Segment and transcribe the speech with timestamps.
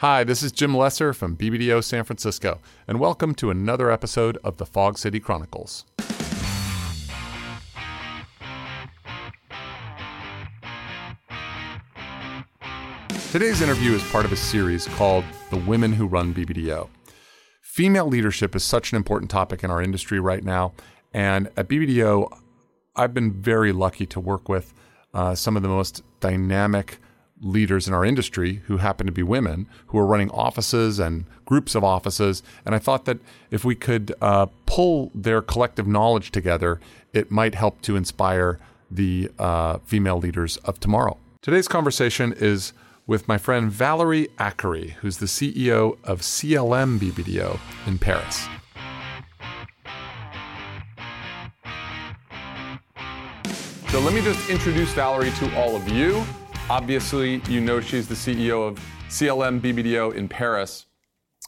[0.00, 2.58] Hi, this is Jim Lesser from BBDO San Francisco,
[2.88, 5.84] and welcome to another episode of the Fog City Chronicles.
[13.30, 16.88] Today's interview is part of a series called The Women Who Run BBDO.
[17.60, 20.72] Female leadership is such an important topic in our industry right now,
[21.12, 22.40] and at BBDO,
[22.96, 24.72] I've been very lucky to work with
[25.12, 27.00] uh, some of the most dynamic
[27.40, 31.74] leaders in our industry who happen to be women who are running offices and groups
[31.74, 32.42] of offices.
[32.64, 33.18] And I thought that
[33.50, 36.80] if we could uh, pull their collective knowledge together,
[37.12, 38.58] it might help to inspire
[38.90, 41.16] the uh, female leaders of tomorrow.
[41.42, 42.72] Today's conversation is
[43.06, 48.46] with my friend Valerie Accary, who's the CEO of CLM BBDO in Paris.
[53.90, 56.24] So let me just introduce Valerie to all of you.
[56.70, 60.86] Obviously, you know she's the CEO of CLM BBDO in Paris.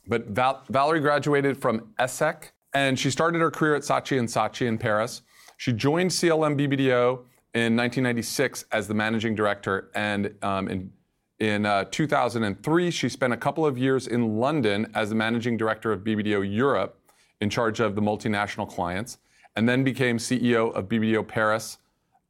[0.08, 4.66] But Val- Valerie graduated from ESSEC and she started her career at Saatchi and Saatchi
[4.66, 5.22] in Paris.
[5.58, 7.20] She joined CLM BBDO
[7.54, 10.92] in 1996 as the managing director, and um, in
[11.38, 15.92] in uh, 2003, she spent a couple of years in London as the managing director
[15.92, 16.98] of BBDO Europe,
[17.40, 19.18] in charge of the multinational clients,
[19.54, 21.78] and then became CEO of BBDO Paris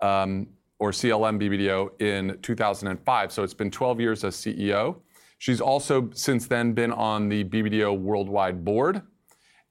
[0.02, 0.46] um,
[0.82, 3.30] or CLM BBDO in 2005.
[3.30, 4.96] So it's been 12 years as CEO.
[5.38, 9.00] She's also since then been on the BBDO Worldwide Board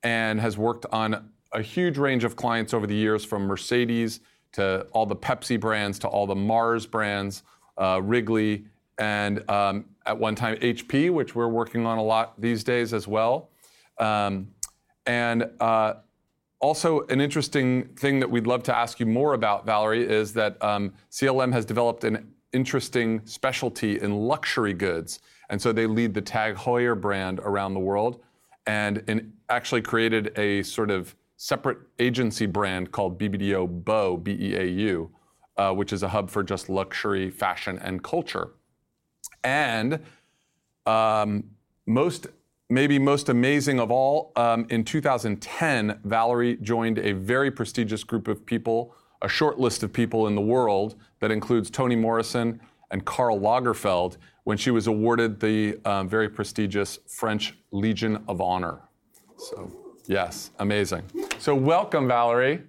[0.03, 4.21] and has worked on a huge range of clients over the years from Mercedes
[4.53, 7.43] to all the Pepsi brands to all the Mars brands,
[7.77, 8.63] uh, Wrigley,
[8.97, 13.05] and um, at one time HP, which we're working on a lot these days as
[13.05, 13.49] well.
[13.99, 14.47] Um,
[15.05, 15.95] and uh,
[16.61, 20.63] also, an interesting thing that we'd love to ask you more about, Valerie, is that
[20.63, 25.19] um, CLM has developed an interesting specialty in luxury goods.
[25.49, 28.21] And so they lead the Tag Heuer brand around the world
[28.67, 34.55] and, and actually created a sort of separate agency brand called BBDO Beau, B E
[34.55, 35.09] A U,
[35.57, 38.51] uh, which is a hub for just luxury, fashion, and culture.
[39.43, 39.99] And
[40.85, 41.43] um,
[41.87, 42.27] most
[42.71, 48.45] maybe most amazing of all, um, in 2010, Valerie joined a very prestigious group of
[48.45, 53.39] people, a short list of people in the world that includes Toni Morrison and Karl
[53.39, 58.79] Lagerfeld, when she was awarded the um, very prestigious French Legion of Honor.
[59.37, 59.71] So,
[60.07, 61.03] yes, amazing.
[61.37, 62.63] So, welcome, Valerie.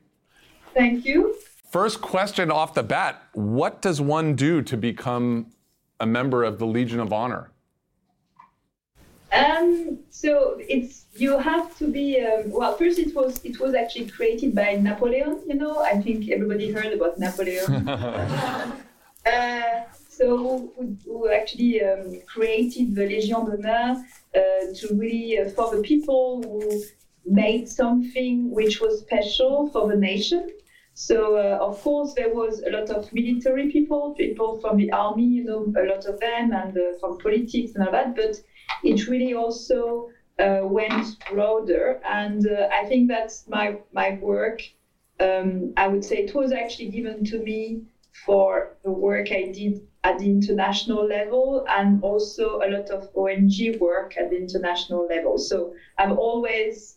[0.74, 1.36] Thank you.
[1.70, 5.46] First question off the bat What does one do to become
[6.00, 7.51] a member of the Legion of Honor?
[9.32, 12.76] Um, so it's you have to be um, well.
[12.76, 15.41] First, it was it was actually created by Napoleon.
[15.47, 17.88] You know, I think everybody heard about Napoleon.
[17.88, 18.72] uh,
[20.09, 20.37] so
[20.76, 24.04] who, who actually um, created the Légion d'honneur
[24.34, 26.82] uh, to really uh, for the people who
[27.25, 30.50] made something which was special for the nation.
[30.94, 35.25] So uh, of course there was a lot of military people, people from the army,
[35.25, 38.14] you know, a lot of them, and uh, from politics and all that.
[38.14, 38.37] But
[38.82, 42.00] it really also uh, went broader.
[42.04, 44.60] And uh, I think that's my, my work.
[45.20, 47.82] Um, I would say it was actually given to me
[48.26, 53.78] for the work I did at the international level and also a lot of ONG
[53.78, 55.38] work at the international level.
[55.38, 56.96] So I've always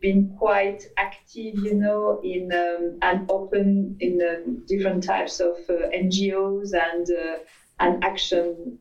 [0.00, 5.88] been quite active, you know, in um, and open in um, different types of uh,
[5.94, 7.36] NGOs and uh,
[7.78, 8.78] and action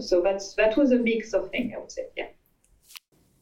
[0.00, 2.06] So that's that was a mix of things, I would say.
[2.16, 2.28] Yeah.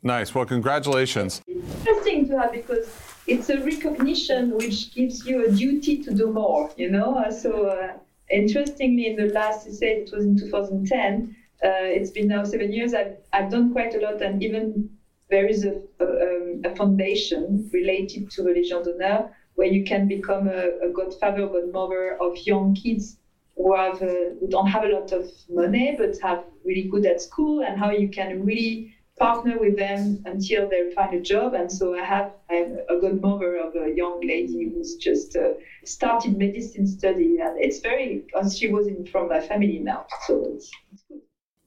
[0.03, 0.35] Nice.
[0.35, 1.43] Well, congratulations.
[1.47, 2.91] It's interesting to have because
[3.27, 6.71] it's a recognition which gives you a duty to do more.
[6.77, 7.17] You know.
[7.17, 7.93] Uh, so uh,
[8.31, 11.37] interestingly, in the last, you said it was in 2010.
[11.65, 12.95] Uh, it's been now seven years.
[12.95, 14.91] I've I've done quite a lot, and even
[15.31, 20.09] there is a a, um, a foundation related to the Légion d'honneur where you can
[20.09, 23.19] become a, a godfather, godmother of young kids
[23.57, 27.21] who have uh, who don't have a lot of money but have really good at
[27.21, 31.55] school and how you can really partner with them until they find a job.
[31.55, 35.55] And so i have i'm a godmother of a young lady who's just uh,
[35.85, 40.71] started medicine study and it's very she was in from my family now so it's,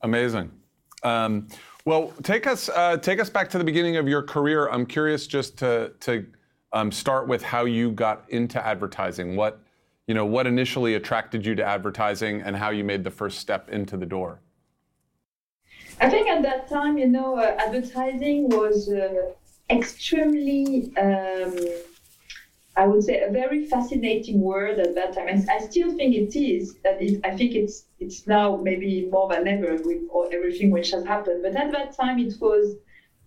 [0.02, 0.52] amazing.
[1.04, 1.48] Um,
[1.86, 4.68] well take us uh, take us back to the beginning of your career.
[4.70, 6.26] I'm curious just to to
[6.74, 9.36] um, start with how you got into advertising.
[9.36, 9.65] What
[10.08, 13.70] you know, what initially attracted you to advertising and how you made the first step
[13.70, 14.42] into the door?
[16.00, 19.32] I think at that time, you know, uh, advertising was uh,
[19.70, 21.56] extremely, um,
[22.76, 25.28] I would say, a very fascinating word at that time.
[25.28, 26.76] And I still think it is.
[26.84, 30.92] That it, I think it's it's now maybe more than ever with all, everything which
[30.92, 31.42] has happened.
[31.42, 32.76] But at that time, it was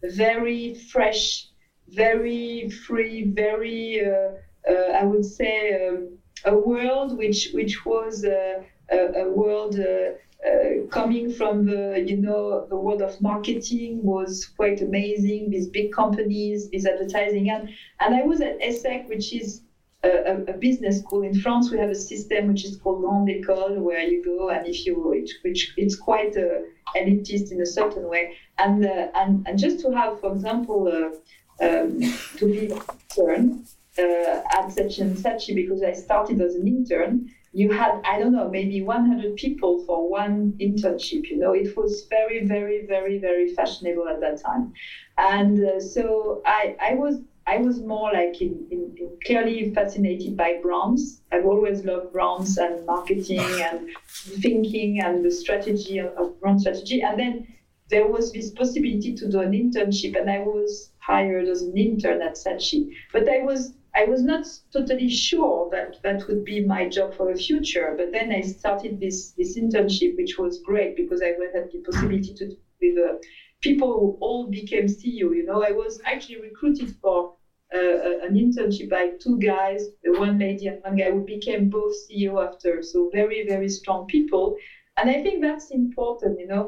[0.02, 1.48] very fresh,
[1.88, 4.32] very free, very, uh,
[4.70, 9.78] uh, I would say, um, a world which which was uh, a, a, world.
[9.78, 10.12] Uh,
[10.46, 15.90] uh, coming from the you know the world of marketing was quite amazing these big
[15.92, 17.68] companies this advertising and
[17.98, 19.62] and i was at ESSEC which is
[20.04, 23.78] a, a, business school in france we have a system which is called grande école
[23.78, 24.94] where you go and if you
[25.42, 26.60] which, it's quite uh,
[26.96, 30.86] elitist in a certain way and uh, and and just to have for example
[31.60, 32.00] um,
[32.36, 33.42] to be uh,
[33.98, 38.48] at Saatchi and Saatchi because i started as an intern you had i don't know
[38.48, 41.52] maybe 100 people for one internship you know?
[41.52, 44.72] It was very very very very fashionable at that time.
[45.16, 50.36] And uh, so i i was i was more like in, in, in, clearly fascinated
[50.36, 51.22] by brands.
[51.32, 53.88] I've always loved brands and marketing and
[54.42, 57.00] thinking and the strategy of, of brand strategy.
[57.00, 57.46] And then
[57.88, 62.20] there was this possibility to do an internship and i was hired as an intern
[62.20, 62.92] at saatchi.
[63.12, 67.26] But i was I was not totally sure that that would be my job for
[67.30, 67.94] the future.
[67.96, 72.32] But then I started this this internship, which was great because I had the possibility
[72.34, 72.44] to
[72.80, 73.14] with uh,
[73.60, 75.32] people who all became CEO.
[75.38, 77.32] You know, I was actually recruited for
[77.74, 82.40] uh, an internship by two guys, one lady and one guy, who became both CEO
[82.46, 82.82] after.
[82.82, 84.54] So very very strong people,
[84.96, 86.38] and I think that's important.
[86.38, 86.64] You know,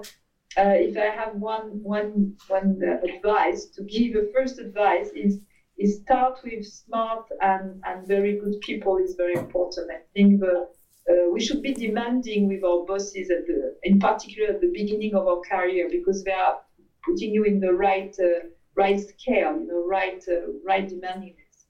[0.56, 5.38] uh, if I have one one one uh, advice to give, the first advice is
[5.81, 9.91] is start with smart and, and very good people is very important.
[9.91, 10.69] I think the,
[11.11, 15.15] uh, we should be demanding with our bosses at the, in particular at the beginning
[15.15, 16.59] of our career, because they are
[17.05, 21.65] putting you in the right uh, right scale, you know, right uh, right demandingness.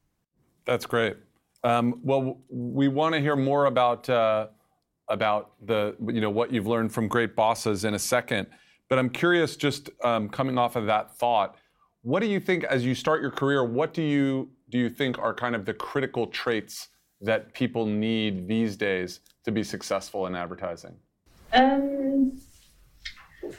[0.64, 1.16] That's great.
[1.62, 4.48] Um, well, we want to hear more about uh,
[5.08, 8.48] about the you know what you've learned from great bosses in a second.
[8.88, 11.56] But I'm curious, just um, coming off of that thought,
[12.02, 13.64] what do you think as you start your career?
[13.64, 16.88] What do you do you think are kind of the critical traits
[17.20, 20.94] that people need these days to be successful in advertising?
[21.52, 22.40] Um,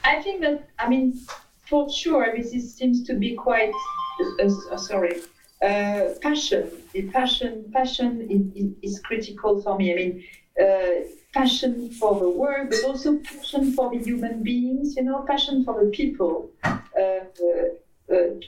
[0.04, 1.20] I think that I mean,
[1.66, 3.72] for sure, this is, seems to be quite.
[4.40, 5.20] Uh, uh, sorry,
[5.62, 6.70] uh, passion.
[7.12, 9.92] Passion, passion is, is, critical for me.
[9.92, 10.24] I mean,
[10.60, 14.96] uh, passion for the work, but also passion for the human beings.
[14.96, 16.50] You know, passion for the people.
[18.10, 18.40] Uh,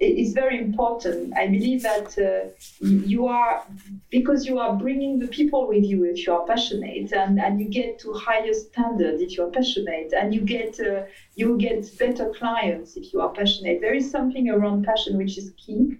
[0.00, 1.36] is very important.
[1.36, 2.48] I believe that uh,
[2.80, 3.62] you are,
[4.10, 7.68] because you are bringing the people with you if you are passionate, and, and you
[7.68, 11.02] get to higher standards if you are passionate, and you get uh,
[11.34, 13.82] you get better clients if you are passionate.
[13.82, 15.98] There is something around passion which is key.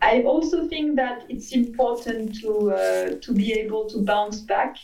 [0.00, 4.78] I also think that it's important to uh, to be able to bounce back,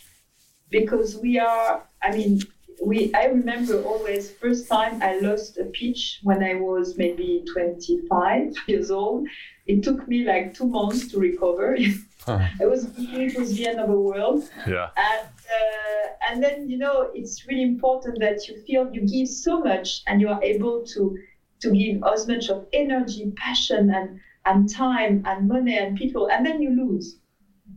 [0.69, 1.83] because we are.
[2.03, 2.43] I mean,
[2.85, 8.55] we I remember always first time I lost a pitch when I was maybe 25
[8.67, 9.27] years old.
[9.67, 11.77] It took me like two months to recover.
[12.25, 12.39] Huh.
[12.61, 14.49] I was it was the end of the world.
[14.65, 14.91] Yeah.
[14.97, 19.59] And uh, and then you know it's really important that you feel you give so
[19.59, 21.19] much and you are able to
[21.63, 26.45] to give as much of energy, passion, and and time and money and people, and
[26.47, 27.17] then you lose.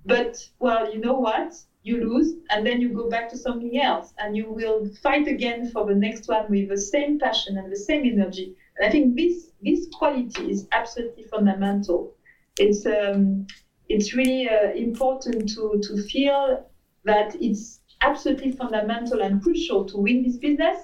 [0.05, 1.55] But well, you know what?
[1.85, 5.69] You lose and then you go back to something else and you will fight again
[5.69, 8.55] for the next one with the same passion and the same energy.
[8.75, 12.15] And i think this this quality is absolutely fundamental.
[12.57, 13.45] It's um,
[13.87, 16.67] it's really uh, important to to feel
[17.03, 20.77] that it's absolutely fundamental and crucial to win this business.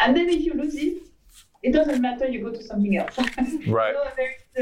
[0.00, 1.02] And then if you lose it
[1.62, 3.16] it doesn't matter you go to something else.
[3.68, 3.94] Right.
[3.94, 4.02] So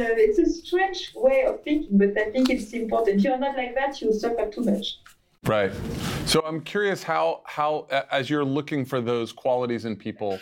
[0.00, 3.16] uh, it's a strange way of thinking but i think it's important.
[3.16, 4.86] If you're not like that you suffer too much
[5.46, 5.72] Right.
[6.26, 10.38] So I'm curious how how as you're looking for those qualities in people,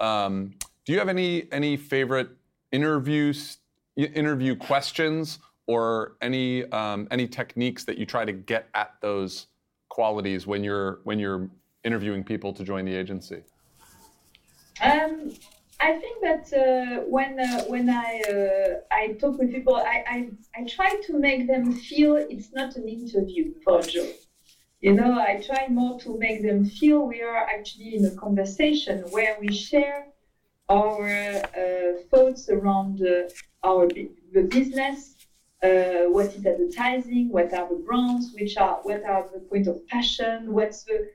[0.00, 2.28] um, do you have any any favorite
[2.70, 3.58] interviews
[3.96, 9.46] interview questions or any um, any techniques that you try to get at those
[9.88, 11.48] qualities when you're when you're
[11.82, 13.42] interviewing people to join the agency?
[14.82, 15.32] Um,
[15.80, 20.28] I think that uh, when uh, when I uh, I talk with people, I, I
[20.54, 24.06] I try to make them feel it's not an interview for a job
[24.84, 28.98] you know, I try more to make them feel we are actually in a conversation
[29.14, 30.08] where we share
[30.68, 31.08] our
[31.62, 33.30] uh, thoughts around uh,
[33.66, 35.14] our the business,
[35.62, 39.76] uh, what is advertising, what are the brands, which are what are the point of
[39.86, 41.08] passion, what's the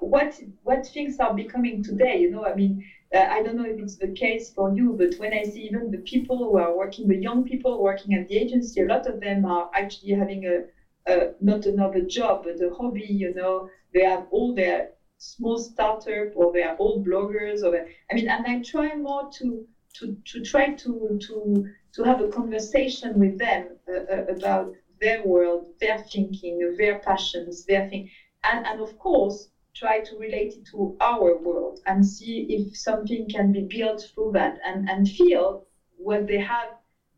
[0.00, 2.20] what what things are becoming today.
[2.20, 5.14] You know, I mean, uh, I don't know if it's the case for you, but
[5.18, 8.36] when I see even the people who are working, the young people working at the
[8.36, 10.64] agency, a lot of them are actually having a
[11.06, 13.06] uh, not another job, but a hobby.
[13.06, 17.74] You know, they have all their small startup or they are all bloggers or
[18.10, 22.28] I mean, and I try more to to to try to to to have a
[22.28, 28.08] conversation with them uh, uh, about their world, their thinking, their passions, their thing,
[28.44, 33.28] and and of course try to relate it to our world and see if something
[33.28, 35.62] can be built through that and and feel
[35.96, 36.68] what they have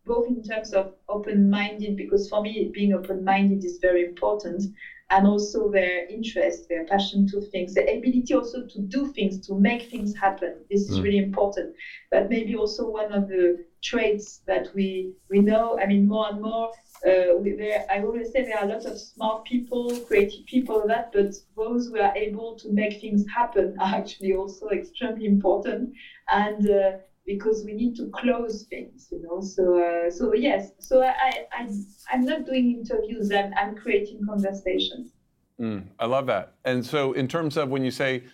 [0.09, 4.65] both in terms of open-minded because for me being open-minded is very important
[5.11, 9.55] and also their interest, their passion to things, the ability also to do things, to
[9.55, 10.53] make things happen.
[10.71, 11.03] This is mm.
[11.03, 11.75] really important.
[12.11, 15.79] But maybe also one of the traits that we we know.
[15.79, 16.71] I mean, more and more.
[17.07, 20.83] Uh, we, there, I always say there are a lot of smart people, creative people,
[20.89, 25.91] that, but those who are able to make things happen are actually also extremely important.
[26.31, 26.91] And uh,
[27.29, 29.41] because we need to close things, you know.
[29.43, 30.73] So, uh, so yes.
[30.79, 31.69] So I, I,
[32.11, 33.31] I'm not doing interviews.
[33.31, 35.13] I'm, I'm creating conversations.
[35.61, 36.55] Mm, I love that.
[36.65, 38.25] And so, in terms of when you say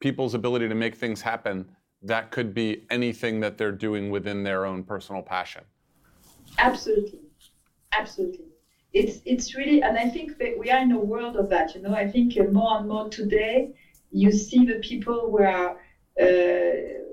[0.00, 1.66] people's ability to make things happen,
[2.02, 5.64] that could be anything that they're doing within their own personal passion.
[6.58, 7.22] Absolutely,
[7.98, 8.46] absolutely.
[8.92, 11.74] It's it's really, and I think that we are in a world of that.
[11.74, 13.74] You know, I think more and more today,
[14.12, 15.80] you see the people who are.
[16.20, 17.03] Uh,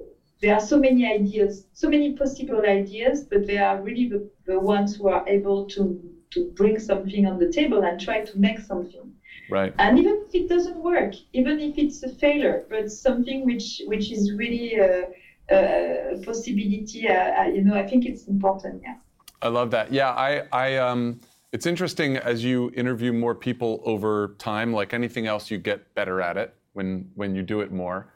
[0.41, 4.59] there are so many ideas, so many possible ideas, but they are really the, the
[4.59, 8.59] ones who are able to, to bring something on the table and try to make
[8.59, 9.13] something.
[9.49, 9.73] Right.
[9.77, 14.11] And even if it doesn't work, even if it's a failure, but something which which
[14.11, 15.09] is really a,
[15.49, 18.81] a possibility, uh, uh, you know, I think it's important.
[18.83, 18.95] Yeah.
[19.41, 19.91] I love that.
[19.91, 21.19] Yeah, I, I, um,
[21.51, 24.71] it's interesting as you interview more people over time.
[24.71, 28.07] Like anything else, you get better at it when when you do it more.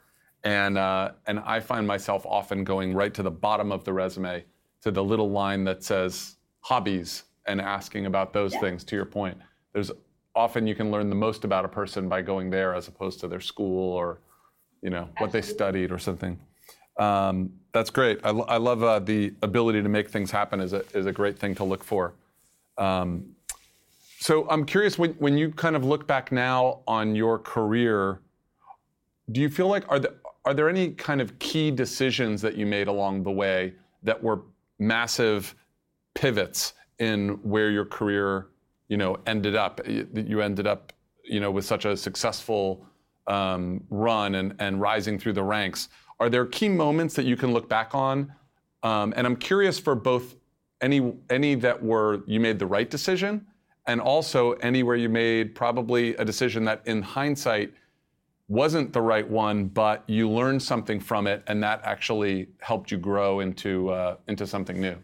[0.46, 4.44] And, uh, and I find myself often going right to the bottom of the resume
[4.80, 8.60] to the little line that says hobbies and asking about those yeah.
[8.60, 9.36] things, to your point.
[9.72, 9.90] There's
[10.36, 13.28] often you can learn the most about a person by going there as opposed to
[13.28, 14.20] their school or
[14.82, 15.20] you know Absolutely.
[15.20, 16.38] what they studied or something.
[16.96, 18.20] Um, that's great.
[18.22, 21.40] I, I love uh, the ability to make things happen is a, is a great
[21.40, 22.14] thing to look for.
[22.78, 23.34] Um,
[24.20, 28.20] so I'm curious when, when you kind of look back now on your career,
[29.32, 30.14] do you feel like are the,
[30.46, 33.74] are there any kind of key decisions that you made along the way
[34.04, 34.42] that were
[34.78, 35.56] massive
[36.14, 38.46] pivots in where your career,
[38.88, 39.78] you know, ended up?
[39.84, 40.92] That you ended up,
[41.24, 42.86] you know, with such a successful
[43.26, 45.88] um, run and, and rising through the ranks.
[46.20, 48.32] Are there key moments that you can look back on?
[48.84, 50.36] Um, and I'm curious for both
[50.80, 53.44] any any that were you made the right decision,
[53.86, 57.74] and also anywhere you made probably a decision that in hindsight
[58.48, 62.98] wasn't the right one, but you learned something from it, and that actually helped you
[62.98, 64.96] grow into uh, into something new?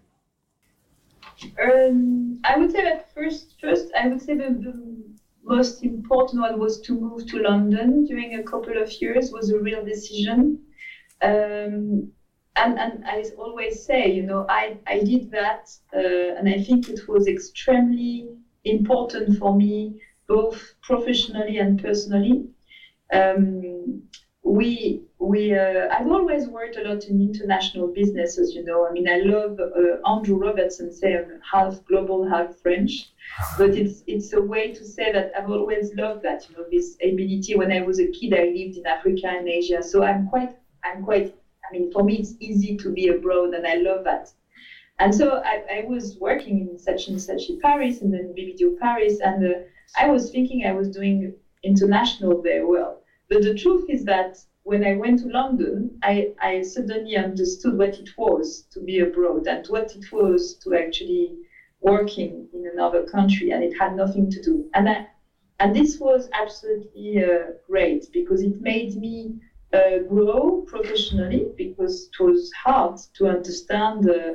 [1.60, 5.02] Um, I would say that first, first I would say the, the,
[5.44, 9.58] most important one was to move to London during a couple of years was a
[9.58, 10.56] real decision.
[11.20, 12.12] Um,
[12.54, 16.88] and, and I always say, you know, I, I did that, uh, and I think
[16.88, 18.28] it was extremely
[18.64, 22.46] important for me, both professionally and personally.
[23.12, 24.02] Um,
[24.44, 28.54] we we uh, I've always worked a lot in international businesses.
[28.54, 33.10] You know, I mean, I love uh, Andrew Robertson say I'm half global, half French,
[33.58, 36.48] but it's it's a way to say that I've always loved that.
[36.48, 37.54] You know, this ability.
[37.54, 41.04] When I was a kid, I lived in Africa and Asia, so I'm quite I'm
[41.04, 41.34] quite.
[41.68, 44.32] I mean, for me, it's easy to be abroad, and I love that.
[44.98, 48.78] And so I, I was working in Saatchi and Saatchi in Paris, and then BBDO
[48.78, 49.58] Paris, and uh,
[49.98, 53.01] I was thinking I was doing international very well.
[53.32, 57.98] But the truth is that when I went to London, I, I suddenly understood what
[57.98, 61.38] it was to be abroad and what it was to actually
[61.80, 64.68] working in another country, and it had nothing to do.
[64.74, 65.06] And I,
[65.60, 69.32] and this was absolutely uh, great because it made me
[69.72, 74.34] uh, grow professionally because it was hard to understand uh,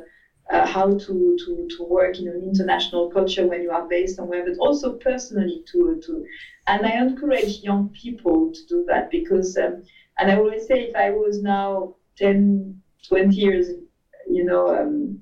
[0.51, 4.44] uh, how to, to, to work in an international culture when you are based somewhere,
[4.44, 6.25] but also personally to, to
[6.68, 9.84] and I encourage young people to do that because, um,
[10.20, 13.68] and I always say if I was now 10, 20 years,
[14.30, 15.20] you know, um,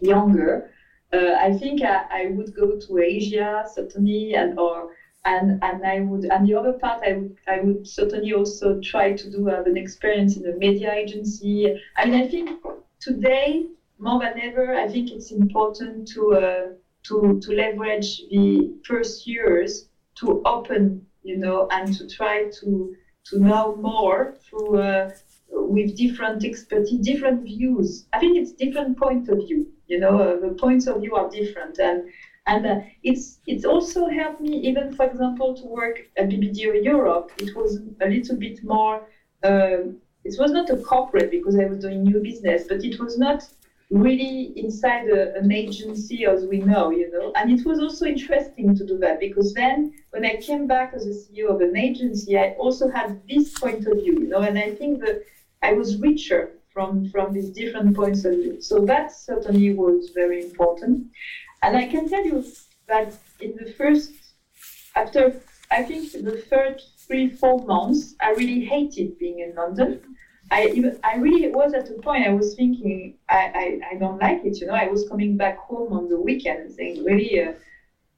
[0.00, 0.72] younger,
[1.12, 4.94] uh, I think I, I, would go to Asia certainly, and or
[5.24, 9.12] and and I would and the other part I would I would certainly also try
[9.12, 11.80] to do have an experience in a media agency.
[11.96, 12.60] I mean I think
[13.00, 13.66] today
[13.98, 16.66] more than ever I think it's important to uh,
[17.04, 19.89] to to leverage the first years
[20.20, 22.94] to open, you know, and to try to
[23.26, 25.10] to know more through uh,
[25.50, 28.06] with different expertise, different views.
[28.12, 29.66] I think it's different point of view.
[29.86, 32.02] You know, uh, the points of view are different, and
[32.46, 37.30] And uh, it's it's also helped me, even for example, to work at BBDO Europe.
[37.38, 38.96] It was a little bit more.
[39.42, 39.92] Uh,
[40.24, 43.40] it was not a corporate because I was doing new business, but it was not
[43.90, 47.32] really inside a, an agency as we know, you know.
[47.34, 51.06] And it was also interesting to do that because then when I came back as
[51.06, 54.58] a CEO of an agency, I also had this point of view, you know, and
[54.58, 55.24] I think that
[55.62, 58.60] I was richer from from these different points of view.
[58.60, 61.08] So that certainly was very important.
[61.62, 62.44] And I can tell you
[62.86, 64.12] that in the first
[64.94, 65.34] after
[65.72, 70.00] I think the first three, four months, I really hated being in London
[70.50, 74.44] I I really was at a point I was thinking I, I, I don't like
[74.44, 77.52] it you know I was coming back home on the weekend saying really uh,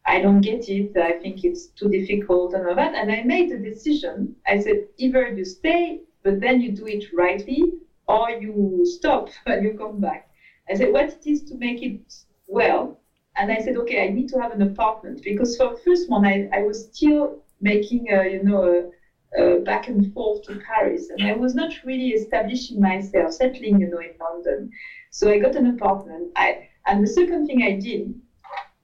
[0.06, 2.94] I don't get it I think it's too difficult and all that.
[2.94, 4.34] And I made a decision.
[4.46, 7.62] I said either you stay but then you do it rightly
[8.08, 10.28] or you stop and you come back.
[10.70, 12.00] I said what it is to make it
[12.46, 12.98] well?
[13.36, 16.24] And I said okay I need to have an apartment because for the first one
[16.24, 19.01] I, I was still making a, you know a,
[19.38, 21.08] uh, back and forth to Paris.
[21.10, 24.70] And I was not really establishing myself, settling, you know, in London.
[25.10, 26.30] So I got an apartment.
[26.36, 28.08] I, and the second thing I did,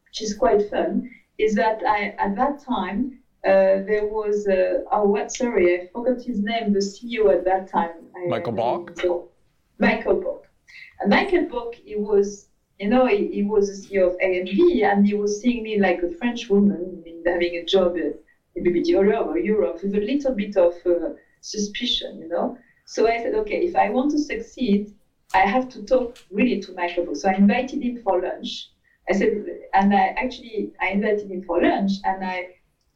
[0.06, 5.04] which is quite fun, is that I, at that time, uh, there was, uh, oh,
[5.04, 7.90] what, sorry, I forgot his name, the CEO at that time.
[8.28, 9.00] Michael Baulk?
[9.00, 9.28] So,
[9.78, 10.42] Michael Baulk.
[11.00, 12.48] And Michael Baulk, he was,
[12.80, 16.02] you know, he, he was the CEO of AMV, and he was seeing me like
[16.02, 17.96] a French woman having a job
[18.60, 21.08] maybe the all over Europe with a little bit of uh,
[21.40, 22.54] suspicion, you know.
[22.86, 24.90] So I said, okay, if I want to succeed,
[25.34, 27.14] I have to talk really to Michael.
[27.14, 28.68] So I invited him for lunch.
[29.08, 29.30] I said,
[29.74, 32.44] and I actually I invited him for lunch, and I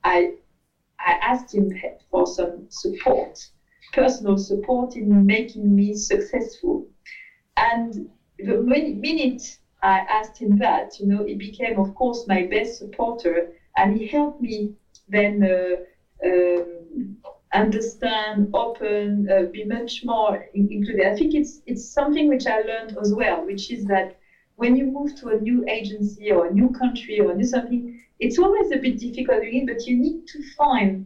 [0.04, 0.28] I
[0.98, 1.70] I asked him
[2.10, 3.38] for some support,
[3.92, 6.84] personal support in making me successful.
[7.56, 8.06] And
[8.38, 9.42] the minute
[9.82, 14.06] I asked him that, you know, he became, of course, my best supporter, and he
[14.06, 14.70] helped me
[15.12, 15.76] then uh,
[16.28, 17.16] um,
[17.52, 21.06] understand, open, uh, be much more included.
[21.06, 24.16] I think it's it's something which I learned as well, which is that
[24.56, 28.38] when you move to a new agency or a new country or new something, it's
[28.38, 31.04] always a bit difficult but you need to find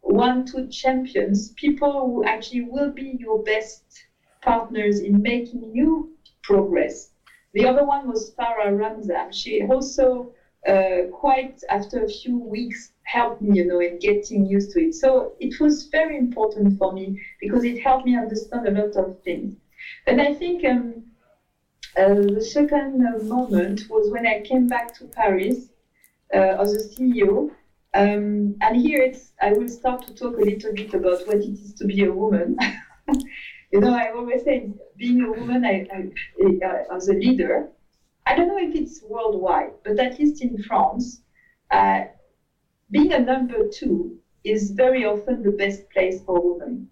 [0.00, 3.82] one, two champions, people who actually will be your best
[4.42, 6.10] partners in making you
[6.42, 7.10] progress.
[7.54, 9.32] The other one was Farah Ramzan.
[9.32, 10.32] She also
[10.68, 14.94] uh, quite after a few weeks helped me, you know, in getting used to it.
[14.94, 19.22] So it was very important for me because it helped me understand a lot of
[19.22, 19.56] things.
[20.06, 21.04] And I think um,
[21.96, 25.68] uh, the second uh, moment was when I came back to Paris
[26.34, 27.50] uh, as a CEO.
[27.94, 31.52] Um, and here it's, I will start to talk a little bit about what it
[31.52, 32.56] is to be a woman.
[33.72, 37.68] you know, I always say being a woman I, I, uh, as a leader,
[38.26, 41.20] I don't know if it's worldwide, but at least in France,
[41.70, 42.04] uh,
[42.90, 46.88] being a number two is very often the best place for women.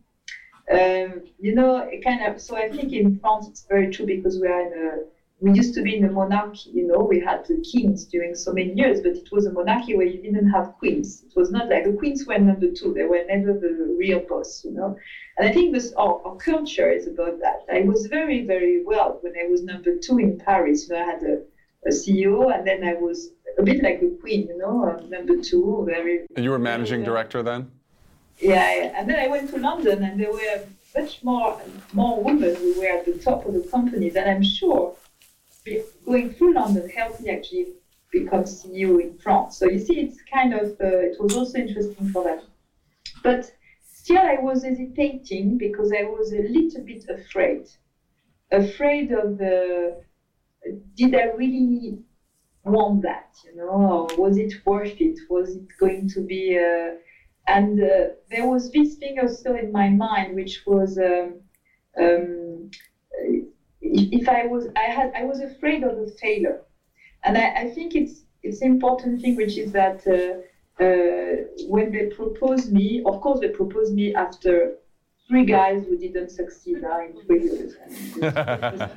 [0.70, 2.40] Um, you know, kind of.
[2.40, 4.90] So I think in France it's very true because we are in a
[5.42, 8.52] we used to be in a monarchy, you know, we had the kings during so
[8.52, 11.24] many years, but it was a monarchy where you didn't have queens.
[11.26, 14.64] It was not like the queens were number two, they were never the real boss,
[14.64, 14.96] you know.
[15.36, 17.66] And I think this our, our culture is about that.
[17.72, 20.88] I was very, very well when I was number two in Paris.
[20.88, 21.42] You know, I had a,
[21.86, 25.40] a CEO and then I was a bit like a queen, you know, uh, number
[25.40, 26.26] two, very.
[26.36, 27.70] And you were managing director then?
[28.38, 30.60] Yeah, yeah, and then I went to London and there were
[30.96, 31.60] much more
[31.92, 34.94] more women who were at the top of the companies, and I'm sure
[36.04, 37.68] going through London helped me actually
[38.10, 39.56] become CEO in France.
[39.56, 42.44] So you see, it's kind of uh, it was also interesting for that.
[43.22, 43.52] But
[43.84, 47.68] still, I was hesitating because I was a little bit afraid,
[48.50, 50.02] afraid of the.
[50.96, 51.98] Did I really
[52.64, 53.34] want that?
[53.44, 55.18] You know, or was it worth it?
[55.28, 56.58] Was it going to be?
[56.58, 56.96] Uh,
[57.48, 60.98] and uh, there was this thing also in my mind, which was.
[60.98, 61.40] Um,
[61.98, 62.70] um,
[63.82, 66.62] if I was, I had, I was afraid of a failure,
[67.24, 72.06] and I, I think it's it's important thing, which is that uh, uh, when they
[72.06, 74.76] proposed me, of course they proposed me after
[75.28, 77.74] three guys who didn't succeed uh, in three years.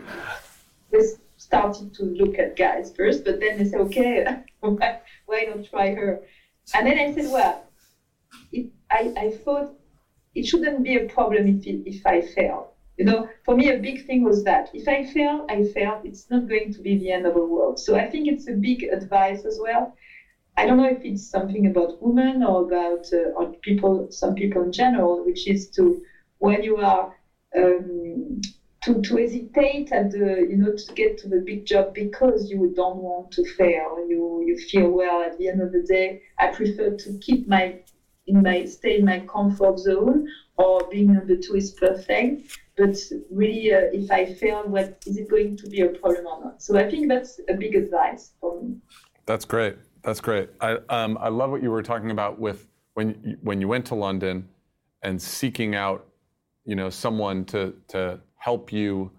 [0.91, 1.03] they
[1.45, 4.25] started to look at guys first, but then they said, okay,
[4.59, 6.21] why not try her?
[6.73, 7.63] And then I said, well,
[8.51, 9.73] it, I, I thought
[10.33, 13.77] it shouldn't be a problem if, it, if I fail you know, for me, a
[13.77, 15.99] big thing was that if I fail, I fail.
[16.03, 17.77] It's not going to be the end of the world.
[17.79, 19.93] So I think it's a big advice as well.
[20.57, 24.63] I don't know if it's something about women or about uh, or people, some people
[24.63, 26.01] in general, which is to
[26.37, 27.13] when you are
[27.57, 28.39] um,
[28.85, 32.71] to, to hesitate at the you know to get to the big job because you
[32.75, 33.97] don't want to fail.
[34.07, 36.21] You you feel well at the end of the day.
[36.39, 37.79] I prefer to keep my
[38.27, 42.57] in my stay in my comfort zone or being number two is perfect.
[42.77, 42.97] But
[43.31, 46.61] really, uh, if I fail, what is it going to be a problem or not?
[46.61, 48.75] So I think that's a big advice for me.
[49.25, 49.77] That's great.
[50.03, 50.49] That's great.
[50.61, 53.85] I um, I love what you were talking about with when you, when you went
[53.87, 54.47] to London
[55.01, 56.05] and seeking out,
[56.65, 59.11] you know, someone to to help you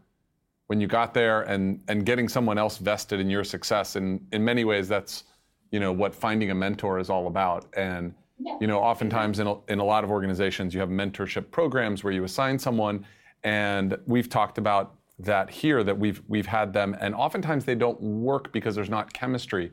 [0.69, 3.97] when you got there and and getting someone else vested in your success.
[3.97, 5.25] And in many ways, that's
[5.73, 7.67] you know what finding a mentor is all about.
[7.77, 8.57] And yeah.
[8.61, 12.13] you know, oftentimes in a, in a lot of organizations, you have mentorship programs where
[12.13, 13.05] you assign someone,
[13.43, 18.01] and we've talked about that here that we've we've had them, and oftentimes they don't
[18.01, 19.73] work because there's not chemistry,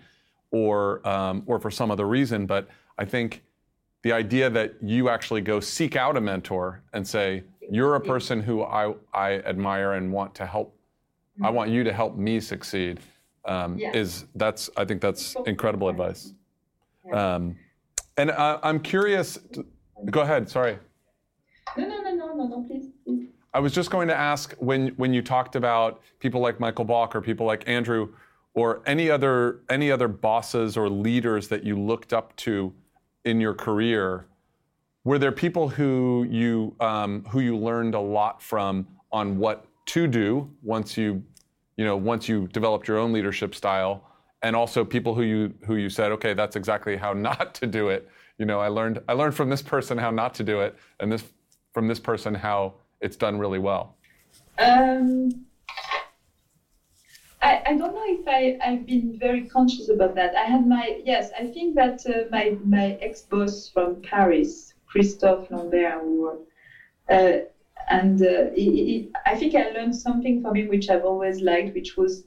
[0.50, 2.48] or um, or for some other reason.
[2.48, 3.44] But I think
[4.02, 8.42] the idea that you actually go seek out a mentor and say, you're a person
[8.42, 10.76] who I, I admire and want to help.
[11.42, 13.00] I want you to help me succeed.
[13.46, 13.96] Um, yes.
[13.96, 16.34] Is that's I think that's incredible advice.
[17.12, 17.58] Um,
[18.18, 19.38] and uh, I'm curious.
[19.54, 19.66] To,
[20.10, 20.50] go ahead.
[20.50, 20.78] Sorry.
[21.78, 23.30] No, no, no, no, no, no, please, please.
[23.54, 27.16] I was just going to ask when when you talked about people like Michael Baulk
[27.16, 28.14] or people like Andrew,
[28.54, 32.74] or any other any other bosses or leaders that you looked up to
[33.26, 34.28] in your career
[35.04, 40.08] were there people who you um, who you learned a lot from on what to
[40.08, 41.24] do once you
[41.78, 44.10] you know once you developed your own leadership style?
[44.42, 47.90] And also people who you who you said okay that's exactly how not to do
[47.90, 48.10] it.
[48.38, 51.12] You know i learned i learned from this person how not to do it and
[51.12, 51.24] this
[51.74, 53.96] from this person how it's done really well.
[54.58, 55.46] Um,
[57.42, 60.36] I, I don't know if I, I've been very conscious about that.
[60.36, 65.50] I had my, yes, I think that uh, my, my ex boss from Paris, Christophe
[65.50, 66.38] Lambert Award.
[67.10, 67.38] Uh,
[67.90, 68.52] and uh,
[69.26, 72.24] I think I learned something from him which I've always liked, which was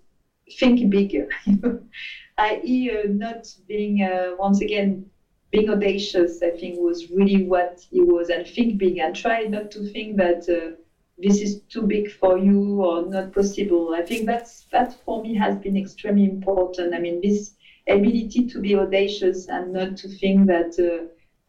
[0.59, 1.29] think bigger,
[2.39, 5.07] i.e., uh, not being, uh, once again,
[5.53, 9.71] being audacious, I think was really what he was, and think big and try not
[9.71, 10.47] to think that
[11.19, 13.95] this is too big for you or not possible.
[13.95, 16.95] I think that's that for me has been extremely important.
[16.95, 17.55] I mean, this
[17.89, 21.07] ability to be audacious and not to think that uh,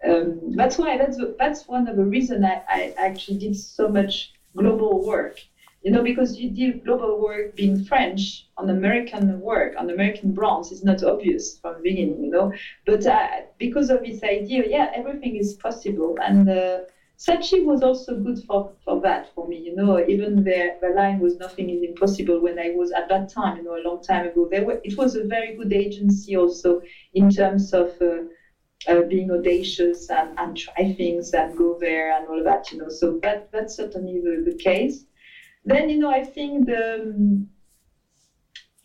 [0.07, 4.33] um, that's why that's that's one of the reasons I, I actually did so much
[4.55, 5.39] global work.
[5.83, 10.71] You know, because you did global work being French on American work, on American brands
[10.71, 12.51] is not obvious from the beginning, you know.
[12.85, 16.17] But uh, because of this idea, yeah, everything is possible.
[16.21, 16.79] And uh,
[17.17, 20.03] Saatchi was also good for, for that for me, you know.
[20.07, 23.63] Even the, the line was nothing is impossible when I was at that time, you
[23.63, 24.47] know, a long time ago.
[24.51, 26.81] There were, it was a very good agency also
[27.13, 27.91] in terms of.
[28.01, 28.23] Uh,
[28.87, 32.89] uh, being audacious and, and try things and go there and all that, you know.
[32.89, 35.05] So that that's certainly the, the case.
[35.65, 37.45] Then, you know, I think the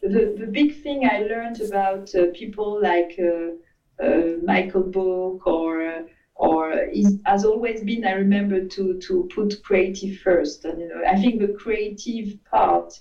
[0.03, 5.87] the, the big thing I learned about uh, people like uh, uh Michael Baulk or
[5.87, 6.03] uh,
[6.35, 11.03] or is, has always been I remember to to put creative first, and you know
[11.09, 12.93] I think the creative part.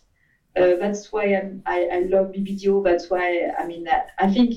[0.54, 2.84] Uh, that's why I'm, I, I love BBDO.
[2.84, 4.54] That's why I mean I, I think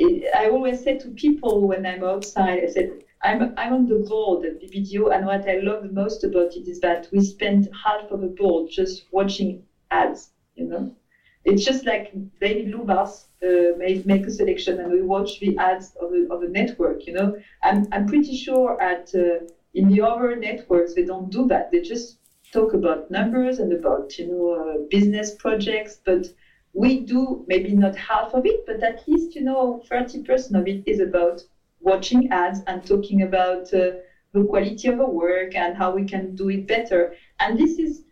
[0.00, 2.90] I always say to people when I'm outside, I said,
[3.22, 6.66] I'm, I'm on the board at BBDO, and what I love the most about it
[6.68, 10.90] is that we spend half of the board just watching ads, you know.
[11.44, 15.92] It's just like David Lubars uh, make, make a selection and we watch the ads
[16.00, 17.34] of a, of a network, you know.
[17.62, 21.70] I'm, I'm pretty sure at uh, in the other networks they don't do that.
[21.70, 22.18] They just
[22.52, 26.28] talk about numbers and about, you know, uh, business projects, but
[26.74, 30.82] we do maybe not half of it, but at least, you know, 30% of it
[30.86, 31.42] is about
[31.80, 33.92] watching ads and talking about uh,
[34.32, 37.14] the quality of our work and how we can do it better.
[37.40, 38.04] And this is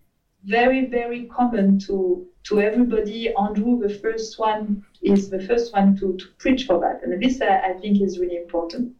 [0.44, 3.34] very, very common to to everybody.
[3.34, 7.02] Andrew, the first one, is the first one to, to preach for that.
[7.02, 8.94] And this, uh, I think, is really important.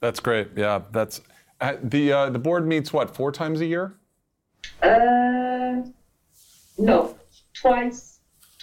[0.00, 0.48] That's great.
[0.56, 1.20] Yeah, that's
[1.60, 3.94] uh, the uh, the board meets what four times a year?
[4.82, 5.82] Uh,
[6.78, 7.16] no,
[7.54, 8.13] twice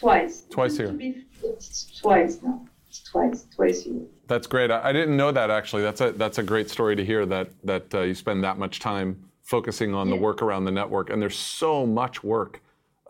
[0.01, 0.45] Twice.
[0.49, 0.97] Twice here.
[1.43, 2.65] It's twice now.
[2.89, 4.01] It's twice, twice here.
[4.27, 4.71] That's great.
[4.71, 5.83] I, I, didn't know that actually.
[5.83, 8.79] That's a that's a great story to hear that that uh, you spend that much
[8.79, 10.15] time focusing on yeah.
[10.15, 11.11] the work around the network.
[11.11, 12.61] And there's so much work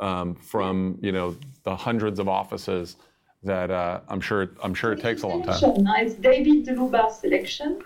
[0.02, 2.98] um, from you know the hundreds of offices
[3.44, 5.64] that uh, I'm sure I'm sure it takes a long time.
[6.06, 7.82] It's David Lubars selection,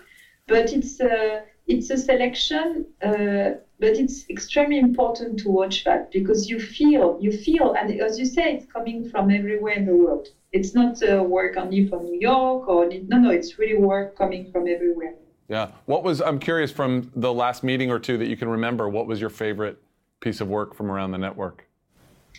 [0.48, 6.48] but it's uh, it's a selection, uh, but it's extremely important to watch that because
[6.48, 10.28] you feel, you feel, and as you say, it's coming from everywhere in the world.
[10.52, 14.50] It's not uh, work only from New York or no, no, it's really work coming
[14.52, 15.14] from everywhere.
[15.48, 15.72] Yeah.
[15.86, 18.88] What was I'm curious from the last meeting or two that you can remember?
[18.88, 19.78] What was your favorite
[20.20, 21.66] piece of work from around the network?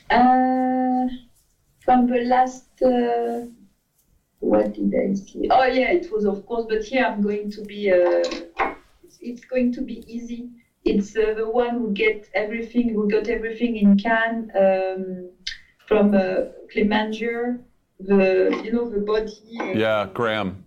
[0.10, 1.08] Uh,
[1.84, 3.46] from the last, uh,
[4.40, 5.48] what did I see?
[5.50, 8.74] Oh yeah, it was of course, but here I'm going to be, uh,
[9.22, 10.50] it's, going to be easy.
[10.84, 15.30] It's uh, the one who get everything, who got everything in Cannes um,
[15.88, 16.52] from uh,
[18.00, 19.34] the you know the body.
[19.52, 20.64] yeah, Graham.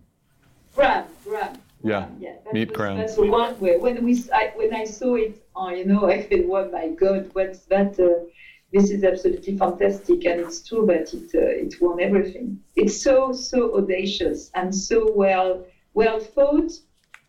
[0.75, 1.57] Graham, Graham.
[1.83, 2.07] Yeah.
[2.19, 2.35] Yeah.
[2.53, 2.97] Meet was, Graham.
[2.97, 6.27] That's the one where when we I, when I saw it, oh, you know, I
[6.27, 8.25] said, "Oh my God, what's that?" Uh,
[8.71, 12.59] this is absolutely fantastic, and it's true that it uh, it won everything.
[12.75, 16.71] It's so so audacious and so well well thought,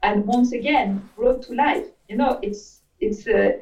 [0.03, 1.87] and once again brought to life.
[2.09, 3.53] You know, it's it's uh,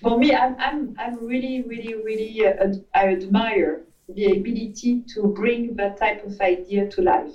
[0.00, 0.34] for me.
[0.34, 6.24] I'm I'm I'm really really really uh, I admire the ability to bring that type
[6.24, 7.32] of idea to life.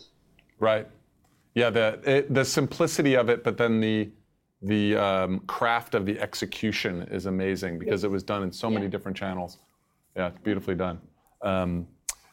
[0.59, 0.87] Right.
[1.55, 1.69] Yeah.
[1.69, 4.09] The it, the simplicity of it, but then the
[4.61, 8.87] the um, craft of the execution is amazing because it was done in so many
[8.87, 9.57] different channels.
[10.15, 11.01] Yeah, it's beautifully done.
[11.41, 11.87] Um,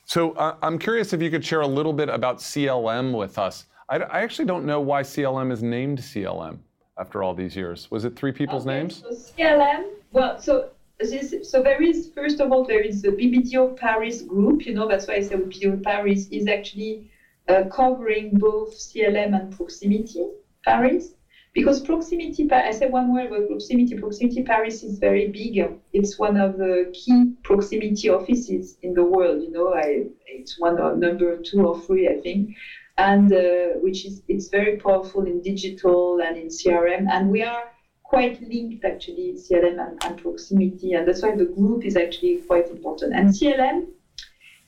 [0.04, 3.64] so uh, I'm curious if you could share a little bit about CLM with us.
[3.88, 6.58] I, I, actually don't know why CLM is named CLM
[6.98, 7.90] after all these years.
[7.90, 9.02] Was it three people's okay, names?
[9.02, 9.84] So CLM.
[10.12, 10.70] Well, so
[11.00, 14.66] this, so there is first of all there is the BBDO Paris group.
[14.66, 17.10] You know that's why I say BBDO Paris is actually
[17.48, 20.26] uh, covering both CLM and proximity
[20.64, 21.14] Paris.
[21.54, 23.96] Because proximity, I said one word about proximity.
[23.96, 25.80] Proximity Paris is very big.
[25.92, 29.42] It's one of the key proximity offices in the world.
[29.42, 32.54] You know, I, it's one of number two or three, I think,
[32.98, 37.06] and uh, which is it's very powerful in digital and in CRM.
[37.10, 37.64] And we are
[38.02, 42.68] quite linked actually CLM and, and proximity, and that's why the group is actually quite
[42.68, 43.14] important.
[43.14, 43.86] And CLM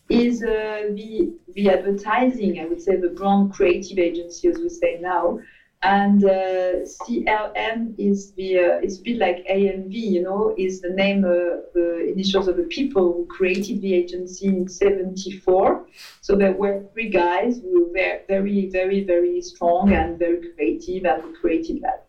[0.08, 4.98] is uh, the the advertising, I would say, the brand creative agency, as we say
[5.00, 5.40] now
[5.82, 10.90] and uh, CLM is the uh, it's a bit like AMV, you know, is the
[10.90, 15.86] name uh, the initials of the people who created the agency in '74.
[16.20, 21.34] So there were three guys who were very, very, very strong and very creative, and
[21.36, 22.06] created that.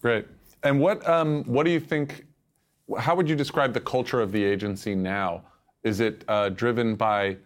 [0.00, 0.26] Great.
[0.64, 2.26] And what um, what do you think?
[2.98, 5.44] How would you describe the culture of the agency now?
[5.84, 7.36] Is it uh, driven by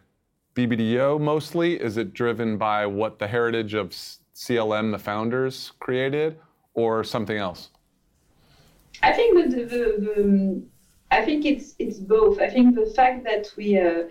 [0.55, 1.79] BBDO mostly?
[1.79, 3.95] Is it driven by what the heritage of
[4.37, 6.39] CLM, the founders, created,
[6.75, 7.71] or something else?
[9.03, 10.63] I think the, the, the
[11.11, 12.39] I think it's it's both.
[12.41, 14.05] I think the fact that we uh,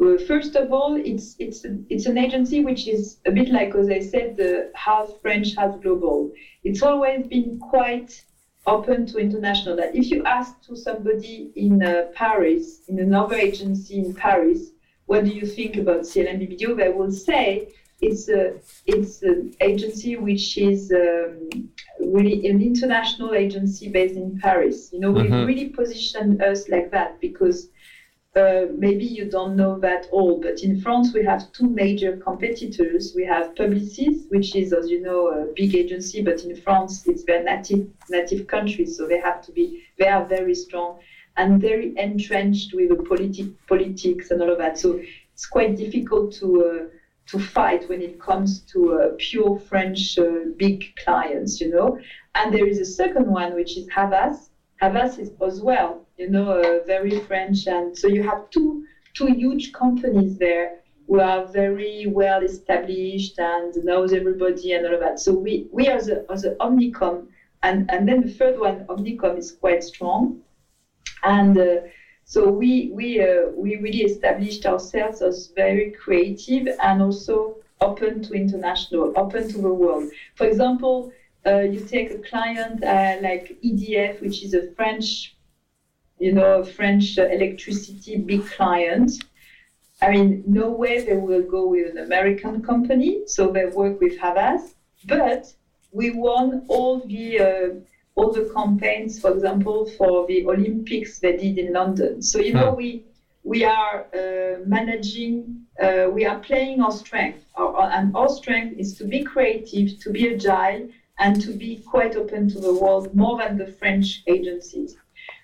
[0.00, 3.88] uh, first of all, it's it's it's an agency which is a bit like, as
[3.90, 6.32] I said, the half French, half global.
[6.62, 8.24] It's always been quite
[8.66, 9.76] open to international.
[9.76, 14.70] That if you ask to somebody in uh, Paris, in another agency in Paris,
[15.06, 16.76] what do you think about CLM BBDO?
[16.76, 17.68] They will say
[18.02, 18.54] it's a
[18.86, 21.48] it's an agency which is um,
[22.00, 24.90] really an international agency based in Paris.
[24.92, 25.34] You know, mm-hmm.
[25.34, 27.68] we really position us like that because
[28.34, 33.12] uh, maybe you don't know that all, but in France we have two major competitors.
[33.14, 37.24] We have Publicis, which is, as you know, a big agency, but in France it's
[37.24, 40.98] their native native country, so they have to be they are very strong
[41.36, 44.76] and very entrenched with the politi- politics and all of that.
[44.76, 45.00] So
[45.32, 46.96] it's quite difficult to uh,
[47.32, 51.98] to fight when it comes to uh, pure French uh, big clients, you know.
[52.34, 54.50] And there is a second one, which is Havas.
[54.82, 57.66] Havas is as well, you know, uh, very French.
[57.66, 63.74] And so you have two, two huge companies there who are very well established and
[63.82, 65.18] knows everybody and all of that.
[65.18, 67.28] So we, we are the, are the Omnicom.
[67.62, 70.42] And, and then the third one, Omnicom, is quite strong.
[71.22, 71.76] And uh,
[72.32, 78.32] so we we uh, we really established ourselves as very creative and also open to
[78.32, 80.10] international, open to the world.
[80.36, 81.12] For example,
[81.44, 85.36] uh, you take a client uh, like EDF, which is a French,
[86.18, 89.10] you know, French electricity big client.
[90.00, 94.18] I mean, no way they will go with an American company, so they work with
[94.18, 94.74] Havas.
[95.04, 95.52] But
[95.90, 97.68] we won all the uh,
[98.14, 102.22] all the campaigns, for example, for the Olympics they did in London.
[102.22, 102.76] So you know, hmm.
[102.76, 103.04] we
[103.44, 108.96] we are uh, managing, uh, we are playing our strength, our, and our strength is
[108.98, 113.38] to be creative, to be agile, and to be quite open to the world more
[113.38, 114.96] than the French agencies.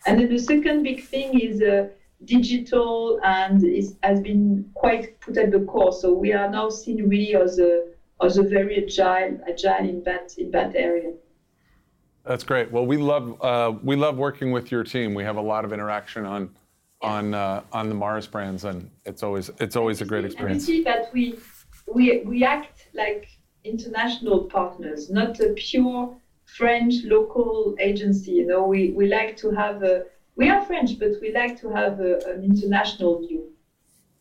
[0.07, 1.89] And then the second big thing is uh,
[2.25, 5.93] digital, and is, has been quite put at the core.
[5.93, 7.89] So we are now seen really as a
[8.21, 11.13] as a very agile, agile in that in that area.
[12.29, 12.71] That's great.
[12.71, 15.15] Well, we love uh, we love working with your team.
[15.15, 16.51] We have a lot of interaction on
[17.01, 20.69] on uh, on the Mars brands, and it's always it's always a great experience.
[20.69, 21.39] And you see that we
[21.87, 23.29] we we act like
[23.65, 28.33] international partners, not a pure French local agency.
[28.33, 30.05] You know, we we like to have a
[30.37, 33.53] we are French, but we like to have a, an international view.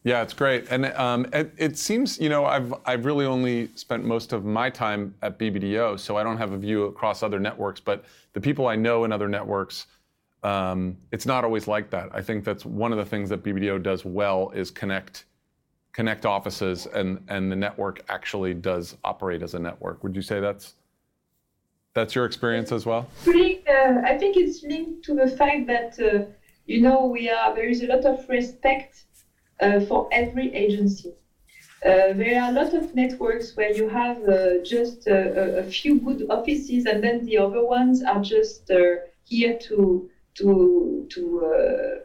[0.08, 4.06] Yeah, it's great, and um, it, it, seems you know I've I've really only spent
[4.06, 7.82] most of my time at BBDO, so I don't have a view across other networks.
[7.82, 9.88] But the people I know in other networks,
[10.44, 12.08] um, it's not always like that.
[12.14, 15.26] I think that's one of the things that BBDO does well is connect
[15.92, 20.04] connect offices, and and the network actually does operate as a network.
[20.04, 20.76] Would you say that's
[21.94, 23.10] that's your experience as well?
[23.26, 26.32] Pretty, uh, I think it's linked to the fact that uh,
[26.66, 29.04] you know we are there is a lot of respect
[29.88, 31.14] for every agency.
[31.86, 36.00] Uh, there are a lot of networks where you have uh, just a, a, few
[36.00, 38.72] good offices, and then the other ones are just
[39.26, 42.02] here to to to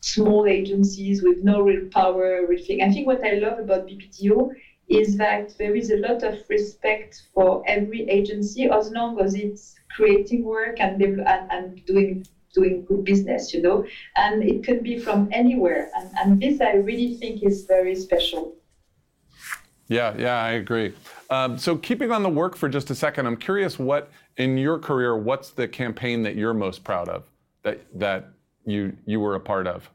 [0.00, 2.82] small agencies with no real power, everything.
[2.82, 4.50] I think what I love about BBDO
[4.88, 9.76] is that there is a lot of respect for every agency as long as it's
[9.94, 13.84] creating work and, and, and doing doing good business, you know,
[14.16, 15.90] and it can be from anywhere.
[15.96, 18.56] And, and this I really think is very special.
[19.88, 20.94] Yeah, yeah, I agree.
[21.30, 24.78] Um, so keeping on the work for just a second, I'm curious what in your
[24.78, 27.24] career, what's the campaign that you're most proud of
[27.62, 28.28] that that
[28.64, 29.90] you you were a part of?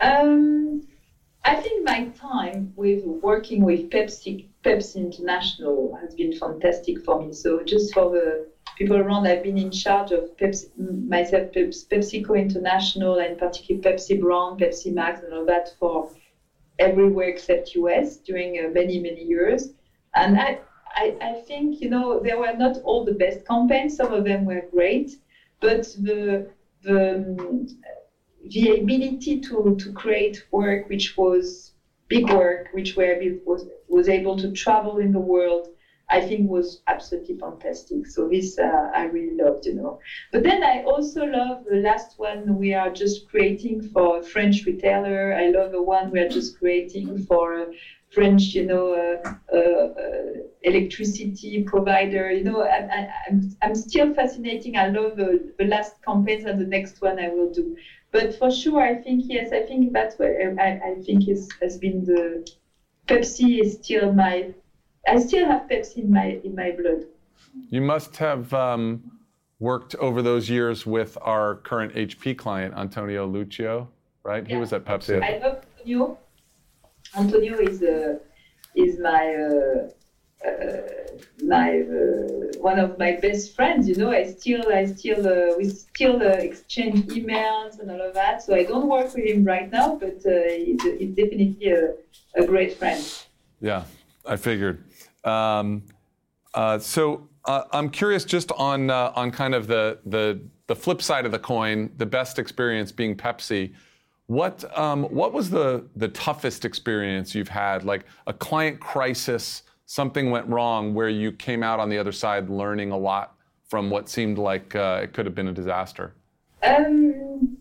[0.00, 0.86] Um,
[1.44, 7.32] I think my time with working with Pepsi Pepsi International has been fantastic for me.
[7.32, 9.26] So just for the people around.
[9.26, 15.22] I've been in charge of Pepsi, myself, PepsiCo International, and particularly Pepsi Brand, Pepsi Max,
[15.22, 16.08] and all that for
[16.78, 19.70] everywhere except US during uh, many, many years.
[20.14, 20.56] And I,
[20.94, 23.96] I, I think, you know, there were not all the best campaigns.
[23.96, 25.16] Some of them were great,
[25.60, 26.44] but the,
[26.82, 27.66] the,
[28.50, 31.72] the ability to, to create work which was
[32.08, 35.68] big work, which were, was, was able to travel in the world,
[36.10, 38.06] I think was absolutely fantastic.
[38.06, 39.98] So this uh, I really loved, you know.
[40.32, 44.64] But then I also love the last one we are just creating for a French
[44.66, 45.34] retailer.
[45.34, 47.66] I love the one we are just creating for a
[48.10, 52.30] French, you know, uh, uh, uh electricity provider.
[52.30, 54.76] You know, I, I, I'm, I'm still fascinating.
[54.76, 57.74] I love the, the last campaigns and the next one I will do.
[58.12, 62.04] But for sure, I think yes, I think that's what I, I think has been
[62.04, 62.46] the
[63.06, 64.50] Pepsi is still my
[65.06, 67.04] I still have Pepsi in my in my blood.
[67.70, 69.12] You must have um,
[69.60, 73.88] worked over those years with our current HP client, Antonio Lucio,
[74.22, 74.42] right?
[74.44, 74.54] Yeah.
[74.54, 75.22] He was at Pepsi.
[75.22, 76.18] I love Antonio.
[77.16, 78.18] Antonio is uh,
[78.74, 80.82] is my uh, uh,
[81.44, 83.88] my uh, one of my best friends.
[83.88, 88.14] You know, I still I still uh, we still uh, exchange emails and all of
[88.14, 88.42] that.
[88.42, 91.94] So I don't work with him right now, but he's, he's definitely a,
[92.42, 93.02] a great friend.
[93.60, 93.84] Yeah,
[94.26, 94.84] I figured.
[95.24, 95.84] Um,
[96.54, 101.02] uh, so uh, I'm curious just on uh, on kind of the, the the flip
[101.02, 103.74] side of the coin, the best experience being Pepsi.
[104.26, 107.84] What um, what was the the toughest experience you've had?
[107.84, 112.48] Like a client crisis, something went wrong where you came out on the other side
[112.48, 113.36] learning a lot
[113.68, 116.14] from what seemed like uh, it could have been a disaster.
[116.62, 117.58] Um,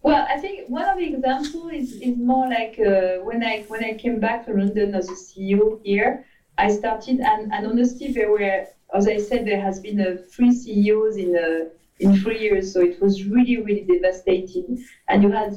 [0.00, 3.84] well, I think one of the examples is, is more like uh, when I when
[3.84, 6.24] I came back to London as a CEO here.
[6.58, 10.52] I started, and, and honestly, there were, as I said, there has been a three
[10.52, 11.68] CEOs in a,
[12.00, 14.84] in three years, so it was really, really devastating.
[15.08, 15.54] And you had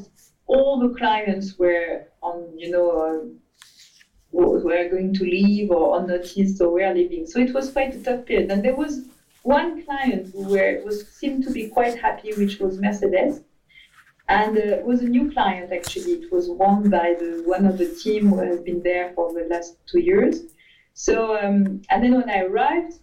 [0.47, 3.27] all the clients were on, you know, uh,
[4.67, 7.25] were going to leave or on notice, so we are leaving.
[7.25, 8.51] So it was quite a tough period.
[8.51, 9.05] And there was
[9.43, 13.41] one client who were, was seemed to be quite happy, which was Mercedes.
[14.29, 16.11] And uh, was a new client actually.
[16.19, 19.47] It was won by the one of the team who has been there for the
[19.49, 20.41] last two years.
[20.97, 22.93] So, um, and then when I arrived,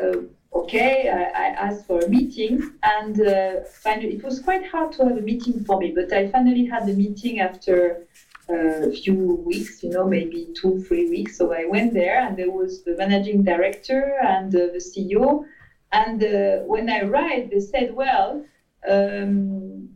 [0.00, 0.18] uh,
[0.54, 5.04] okay, I, I, asked for a meeting, and uh, finally, it was quite hard to
[5.04, 8.06] have a meeting for me, but I finally had the meeting after
[8.48, 11.36] uh, a few weeks, you know, maybe two, three weeks.
[11.36, 15.44] So I went there, and there was the managing director and uh, the CEO.
[15.90, 18.44] And uh, when I arrived, they said, well,
[18.88, 19.88] um,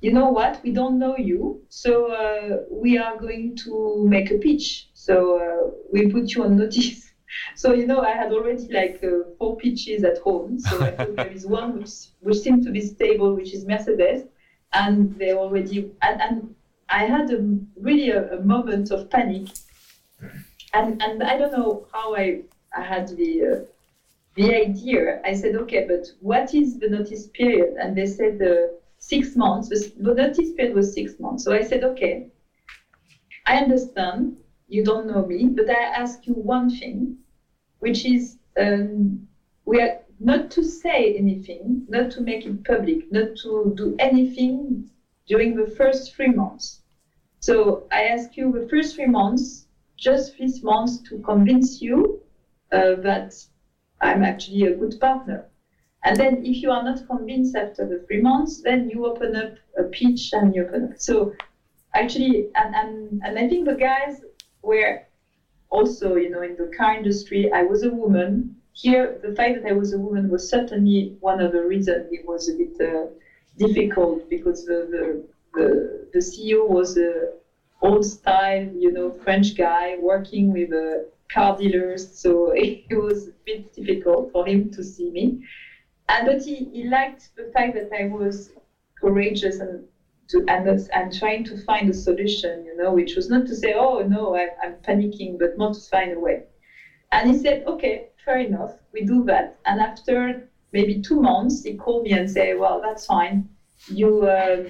[0.00, 4.38] you know what, we don't know you, so uh, we are going to make a
[4.38, 4.88] pitch.
[4.94, 7.06] So uh, we put you on notice.
[7.54, 10.58] So you know, I had already like uh, four pitches at home.
[10.58, 14.24] So I there is one which which seemed to be stable, which is Mercedes,
[14.72, 16.54] and they already and, and
[16.88, 17.38] I had a
[17.76, 19.46] really a, a moment of panic,
[20.74, 22.42] and and I don't know how I
[22.76, 23.60] I had the uh,
[24.34, 25.20] the idea.
[25.24, 27.74] I said, okay, but what is the notice period?
[27.80, 29.68] And they said uh, six months.
[29.70, 31.44] The notice period was six months.
[31.44, 32.26] So I said, okay,
[33.46, 34.36] I understand
[34.68, 37.16] you don't know me, but I ask you one thing,
[37.80, 39.26] which is um,
[39.66, 44.84] we are not to say anything, not to make it public, not to do anything
[45.26, 46.80] during the first three months.
[47.40, 52.20] So I ask you the first three months, just these months to convince you
[52.72, 53.34] uh, that
[54.00, 55.49] I'm actually a good partner.
[56.04, 59.54] And then if you are not convinced after the three months, then you open up
[59.78, 60.98] a pitch and you open up.
[60.98, 61.34] So
[61.94, 64.22] actually, and, and, and I think the guys
[64.62, 65.02] were
[65.68, 68.56] also, you know, in the car industry, I was a woman.
[68.72, 72.26] Here, the fact that I was a woman was certainly one of the reasons it
[72.26, 73.06] was a bit uh,
[73.58, 77.32] difficult because the, the, the, the CEO was a
[77.82, 82.18] old style, you know, French guy working with uh, car dealers.
[82.18, 85.44] So it was a bit difficult for him to see me.
[86.10, 88.50] And but he, he liked the fact that I was
[89.00, 89.84] courageous and
[90.28, 93.74] to and, and trying to find a solution, you know, which was not to say,
[93.74, 96.42] oh no, I, I'm panicking, but more to find a way.
[97.12, 99.56] And he said, okay, fair enough, we do that.
[99.66, 103.48] And after maybe two months, he called me and said, well, that's fine,
[103.88, 104.64] you uh,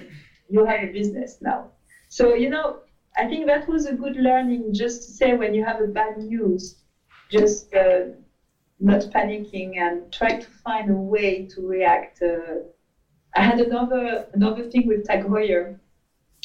[0.49, 1.69] you have a business now.
[2.09, 2.77] So you know,
[3.17, 6.17] I think that was a good learning just to say when you have a bad
[6.17, 6.75] news,
[7.31, 8.03] just uh,
[8.81, 12.21] not panicking and try to find a way to react.
[12.21, 12.65] Uh,
[13.35, 15.75] I had another another thing with Tag Heuer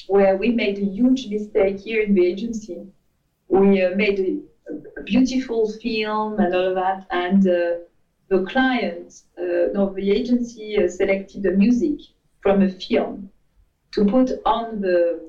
[0.07, 2.87] where we made a huge mistake here in the agency.
[3.49, 4.39] We uh, made a,
[4.99, 7.77] a, beautiful film and all of that, and uh,
[8.29, 11.99] the client, uh, no, the agency uh, selected the music
[12.41, 13.29] from a film
[13.93, 15.29] to put on the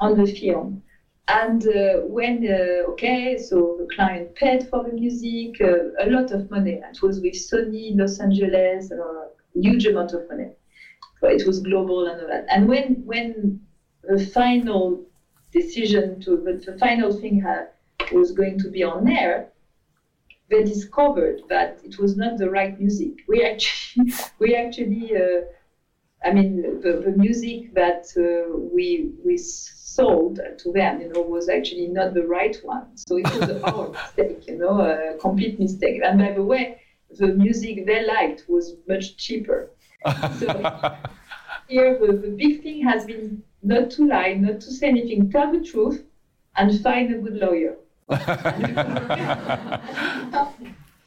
[0.00, 0.82] on the film.
[1.28, 6.32] And uh, when, uh, okay, so the client paid for the music, uh, a lot
[6.32, 6.80] of money.
[6.90, 10.50] It was with Sony Los Angeles, a huge amount of money.
[11.20, 12.44] So it was global and all that.
[12.50, 13.60] And when, when
[14.02, 15.02] the final
[15.50, 17.42] decision to, the, final thing
[18.12, 19.48] was going to be on air,
[20.50, 23.24] they discovered that it was not the right music.
[23.26, 25.40] We actually, we actually, uh,
[26.22, 29.38] I mean, the, the music that uh, we we
[29.94, 32.96] sold to them, you know, was actually not the right one.
[32.96, 36.00] So it was our mistake, you know, a complete mistake.
[36.04, 36.80] And by the way,
[37.10, 39.70] the music they liked was much cheaper.
[40.38, 40.46] So
[41.68, 45.52] here, the, the big thing has been not to lie, not to say anything, tell
[45.52, 46.04] the truth,
[46.56, 47.76] and find a good lawyer.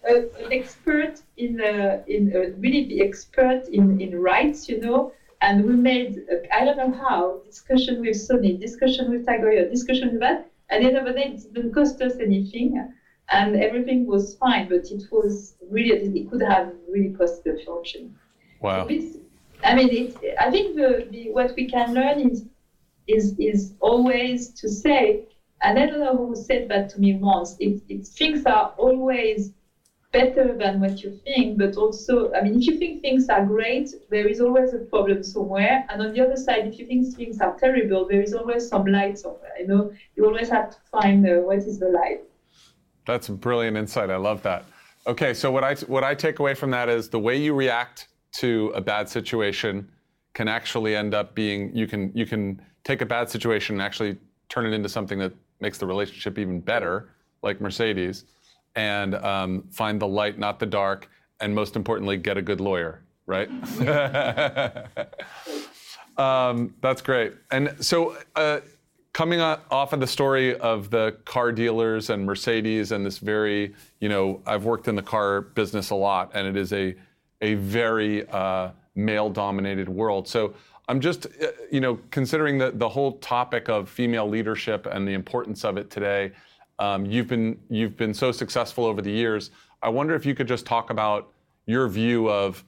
[0.08, 5.12] an expert in, uh, in uh, really the expert in, in rights, you know,
[5.48, 10.12] and we made, I don't know how, discussion with Sony, discussion with Tag Heuer, discussion
[10.12, 10.52] with that.
[10.70, 12.70] At the end of the day, it didn't cost us anything.
[13.30, 18.14] And everything was fine, but it was really, it could have really cost a fortune.
[18.60, 18.90] Wow.
[18.90, 19.22] So
[19.64, 22.44] I mean, it, I think the, the, what we can learn is,
[23.08, 25.24] is, is always to say,
[25.62, 29.54] and I don't know who said that to me once, it, it, things are always
[30.18, 33.88] better than what you think, but also, I mean, if you think things are great,
[34.10, 35.86] there is always a problem somewhere.
[35.90, 38.86] And on the other side, if you think things are terrible, there is always some
[38.86, 39.56] light somewhere.
[39.60, 42.22] You know, you always have to find uh, what is the light.
[43.06, 44.10] That's a brilliant insight.
[44.10, 44.66] I love that.
[45.06, 48.08] Okay, so what I what I take away from that is the way you react
[48.42, 49.90] to a bad situation
[50.34, 54.18] can actually end up being you can you can take a bad situation and actually
[54.50, 57.10] turn it into something that makes the relationship even better,
[57.42, 58.26] like Mercedes
[58.78, 61.10] and um, find the light, not the dark,
[61.42, 63.50] and most importantly, get a good lawyer, right?
[66.18, 67.34] um, that's great.
[67.52, 68.60] And so, uh,
[69.14, 74.10] coming off of the story of the car dealers and Mercedes and this very, you
[74.10, 76.96] know, I've worked in the car business a lot, and it is a
[77.42, 80.28] a very uh, male-dominated world.
[80.28, 80.56] So
[80.88, 85.14] I'm just, uh, you know, considering the, the whole topic of female leadership and the
[85.14, 86.32] importance of it today,
[86.80, 89.52] um, you've been you've been so successful over the years.
[89.82, 91.32] I wonder if you could just talk about
[91.66, 92.64] your view of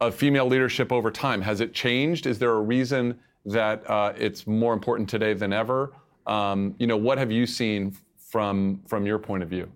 [0.00, 1.40] of female leadership over time.
[1.40, 2.26] Has it changed?
[2.26, 5.92] Is there a reason that uh, it's more important today than ever?
[6.26, 9.70] Um, you know, what have you seen from from your point of view?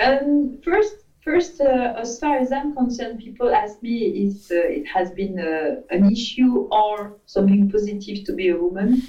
[0.00, 4.86] Um, first, first, uh, as far as I'm concerned, people ask me if uh, it
[4.86, 9.02] has been uh, an issue or something positive to be a woman.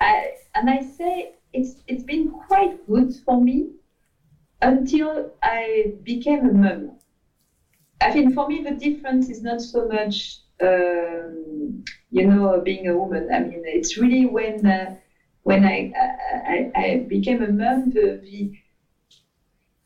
[0.00, 3.66] I, and I say it's it's been quite good for me
[4.62, 6.90] until I became a mom.
[8.00, 12.96] I think for me the difference is not so much um, you know being a
[12.96, 13.28] woman.
[13.32, 14.90] I mean it's really when uh,
[15.42, 15.88] when I,
[16.46, 18.48] I, I became a mom the, the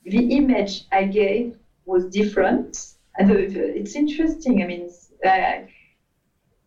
[0.05, 1.51] the image I gave
[1.85, 2.93] was different.
[3.19, 4.61] And it's interesting.
[4.61, 4.89] I mean,
[5.25, 5.57] uh,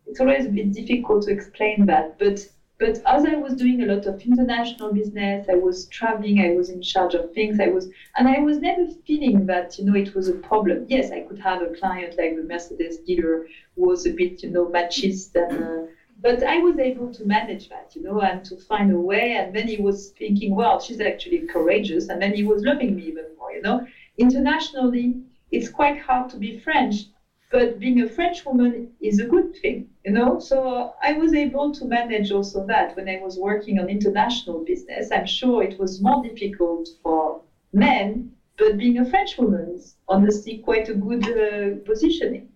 [0.06, 2.46] it's always a bit difficult to explain that, but
[2.80, 6.70] but as I was doing a lot of international business, I was traveling, I was
[6.70, 10.14] in charge of things, I was, and I was never feeling that, you know, it
[10.14, 10.86] was a problem.
[10.88, 14.48] Yes, I could have a client like the Mercedes dealer who was a bit, you
[14.48, 15.90] know, machist and, uh,
[16.22, 19.34] but I was able to manage that, you know, and to find a way.
[19.34, 22.08] And then he was thinking, well, she's actually courageous.
[22.08, 23.86] And then he was loving me even more, you know.
[24.18, 25.16] Internationally,
[25.50, 27.06] it's quite hard to be French
[27.50, 30.38] but being a French woman is a good thing, you know.
[30.38, 35.10] So I was able to manage also that when I was working on international business.
[35.10, 37.42] I'm sure it was more difficult for
[37.72, 42.48] men, but being a French woman is honestly quite a good uh, positioning.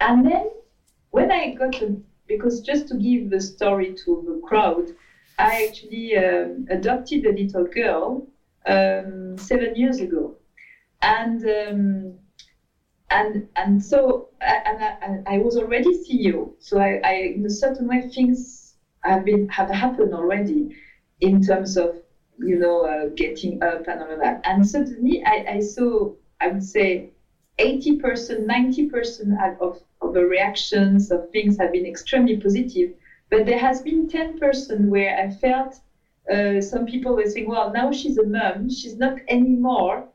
[0.00, 0.50] And then
[1.10, 1.80] when I got
[2.26, 4.90] because just to give the story to the crowd,
[5.38, 8.26] I actually um, adopted a little girl
[8.66, 10.34] um, seven years ago,
[11.00, 11.44] and.
[11.44, 12.20] Um,
[13.10, 16.52] and and so and I, I was already CEO.
[16.58, 20.76] So I, I, in a certain way, things have been have happened already
[21.20, 21.96] in terms of
[22.38, 24.40] you know uh, getting up and all of that.
[24.44, 27.08] And suddenly, I, I saw I would say
[27.58, 32.92] 80 percent, 90 percent of of the reactions of things have been extremely positive,
[33.28, 35.80] but there has been 10 percent where I felt.
[36.30, 38.70] Uh, some people were saying, well, now she's a mom.
[38.70, 40.06] She's not anymore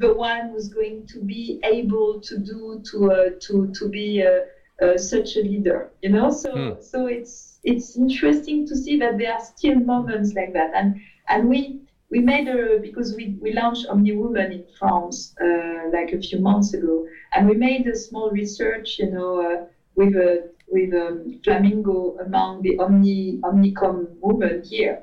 [0.00, 4.84] the one who's going to be able to do to uh, to to be uh,
[4.84, 6.30] uh, such a leader you know?
[6.30, 6.82] So mm.
[6.82, 10.70] so it's it's interesting to see that there are still moments like that.
[10.74, 11.80] And and we
[12.10, 16.40] we made a because we, we launched Omni Woman in France uh, like a few
[16.40, 21.40] months ago and we made a small research you know uh, with a with um,
[21.44, 25.02] Flamingo among the Omni Omnicom women here.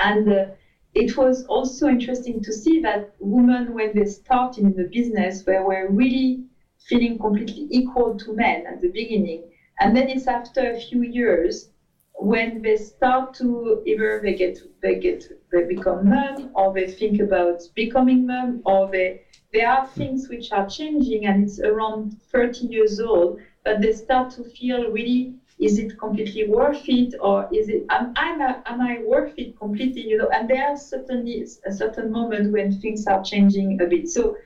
[0.00, 0.46] And uh,
[0.94, 5.62] it was also interesting to see that women, when they start in the business, were,
[5.62, 6.42] were really
[6.78, 9.44] feeling completely equal to men at the beginning.
[9.78, 11.70] And then it's after a few years
[12.14, 17.18] when they start to either they get they get they become mom or they think
[17.18, 19.18] about becoming mom or they
[19.54, 24.30] there are things which are changing and it's around 30 years old but they start
[24.30, 28.80] to feel really is it completely worth it or is it am, am, I, am
[28.80, 30.30] I worth it completely you know?
[30.32, 34.08] And there are certainly a certain moment when things are changing a bit.
[34.08, 34.36] So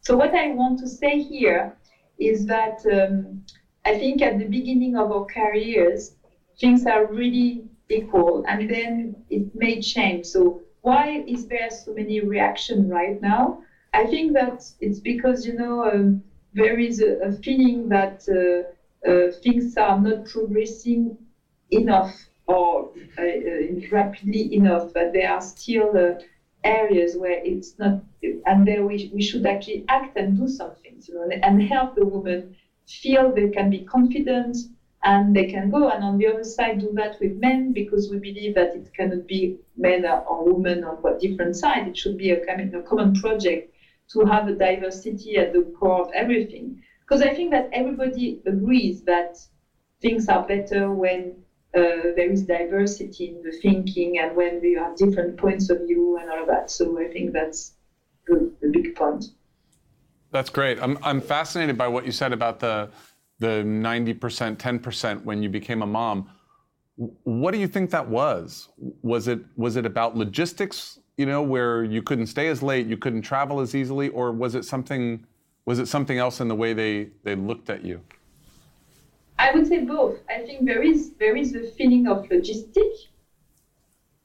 [0.00, 1.76] so what I want to say here
[2.18, 3.42] is that um,
[3.84, 6.14] I think at the beginning of our careers
[6.58, 10.26] things are really equal and then it may change.
[10.26, 13.62] So why is there so many reaction right now?
[13.92, 18.70] I think that it's because you know um, there is a, a feeling that uh,
[19.06, 21.16] uh, things are not progressing
[21.70, 22.12] enough
[22.46, 26.18] or uh, uh, rapidly enough, but there are still
[26.64, 28.00] areas where it's not,
[28.46, 32.04] and there we, we should actually act and do something, you know, and help the
[32.04, 32.54] women
[32.86, 34.56] feel they can be confident
[35.04, 35.88] and they can go.
[35.88, 39.26] And on the other side, do that with men because we believe that it cannot
[39.26, 41.88] be men or women on what different side.
[41.88, 43.72] It should be a, a common project
[44.12, 46.82] to have a diversity at the core of everything.
[47.10, 49.36] Because I think that everybody agrees that
[50.00, 51.42] things are better when
[51.76, 56.18] uh, there is diversity in the thinking and when you have different points of view
[56.18, 56.70] and all of that.
[56.70, 57.72] So I think that's
[58.28, 59.24] the, the big point.
[60.30, 60.80] That's great.
[60.80, 62.90] I'm, I'm fascinated by what you said about the
[63.40, 66.30] the 90%, 10% when you became a mom.
[66.96, 68.68] What do you think that was?
[69.00, 72.98] Was it was it about logistics, you know, where you couldn't stay as late, you
[72.98, 75.26] couldn't travel as easily, or was it something
[75.66, 78.00] was it something else in the way they, they looked at you?
[79.38, 80.18] I would say both.
[80.28, 82.92] I think there is there is a feeling of logistic.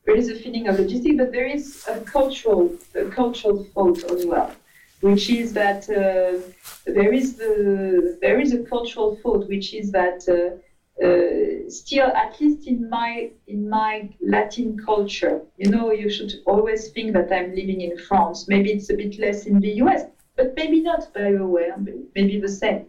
[0.05, 4.25] There is a feeling of logistic, but there is a cultural a cultural fault as
[4.25, 4.51] well,
[4.99, 6.41] which is that uh,
[6.85, 10.57] there is the there is a cultural fault, which is that uh,
[11.03, 16.89] uh, still, at least in my in my Latin culture, you know, you should always
[16.89, 18.47] think that I'm living in France.
[18.47, 20.05] Maybe it's a bit less in the US,
[20.35, 21.75] but maybe not very aware,
[22.15, 22.87] maybe the same.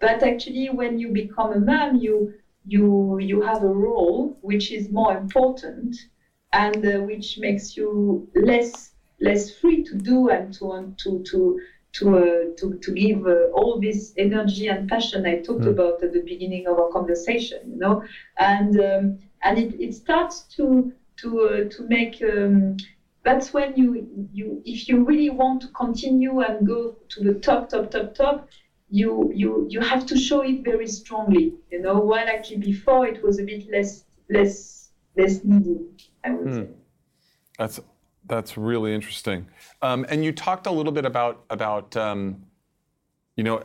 [0.00, 2.32] But actually, when you become a mom, you
[2.66, 5.96] you you have a role which is more important
[6.52, 8.90] and uh, which makes you less
[9.20, 11.58] less free to do and to to to
[11.92, 15.70] to uh, to, to give uh, all this energy and passion I talked mm.
[15.70, 18.04] about at the beginning of our conversation, you know,
[18.38, 22.76] and um, and it, it starts to to uh, to make um,
[23.26, 27.68] that's when you you if you really want to continue and go to the top
[27.68, 28.48] top top top
[28.88, 33.20] you you you have to show it very strongly you know while actually before it
[33.24, 35.80] was a bit less less less needy
[36.24, 36.54] i would hmm.
[36.54, 36.68] say
[37.58, 37.80] that's
[38.28, 39.46] that's really interesting
[39.82, 42.44] um, and you talked a little bit about about um,
[43.36, 43.60] you know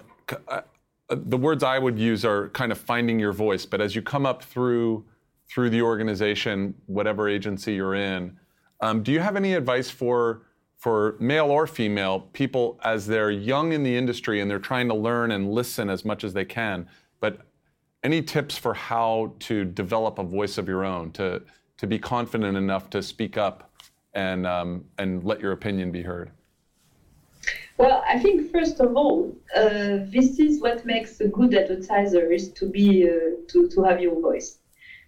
[0.48, 0.62] uh,
[1.10, 4.26] the words i would use are kind of finding your voice but as you come
[4.26, 5.06] up through
[5.52, 8.38] through the organization, whatever agency you're in.
[8.82, 10.44] Um, do you have any advice for
[10.78, 14.96] for male or female people as they're young in the industry and they're trying to
[14.96, 16.88] learn and listen as much as they can?
[17.20, 17.42] But
[18.04, 21.42] any tips for how to develop a voice of your own, to
[21.78, 23.72] to be confident enough to speak up
[24.14, 26.32] and um, and let your opinion be heard?
[27.78, 32.52] Well, I think first of all, uh, this is what makes a good advertiser is
[32.54, 33.14] to be uh,
[33.50, 34.60] to to have your voice.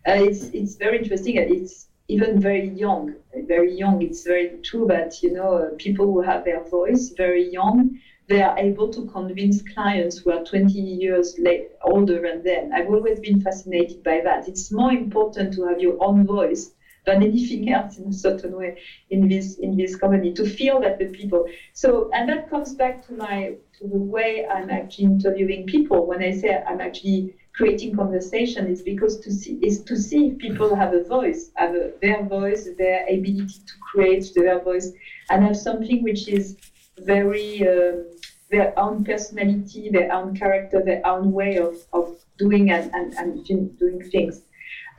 [0.07, 1.37] Uh, it's it's very interesting.
[1.37, 3.15] It's even very young,
[3.47, 4.01] very young.
[4.01, 7.97] It's very true that you know uh, people who have their voice very young,
[8.27, 12.71] they are able to convince clients who are 20 years late, older than them.
[12.73, 14.47] I've always been fascinated by that.
[14.47, 16.71] It's more important to have your own voice
[17.05, 18.77] than anything else in a certain way
[19.09, 23.05] in this in this company to feel that the people so and that comes back
[23.07, 27.95] to my to the way I'm actually interviewing people when I say I'm actually creating
[27.95, 31.91] conversation is because to see is to see if people have a voice have a,
[32.01, 34.91] their voice their ability to create their voice
[35.29, 36.57] and have something which is
[36.99, 38.05] very um,
[38.49, 43.45] their own personality their own character their own way of, of doing and, and, and
[43.77, 44.41] doing things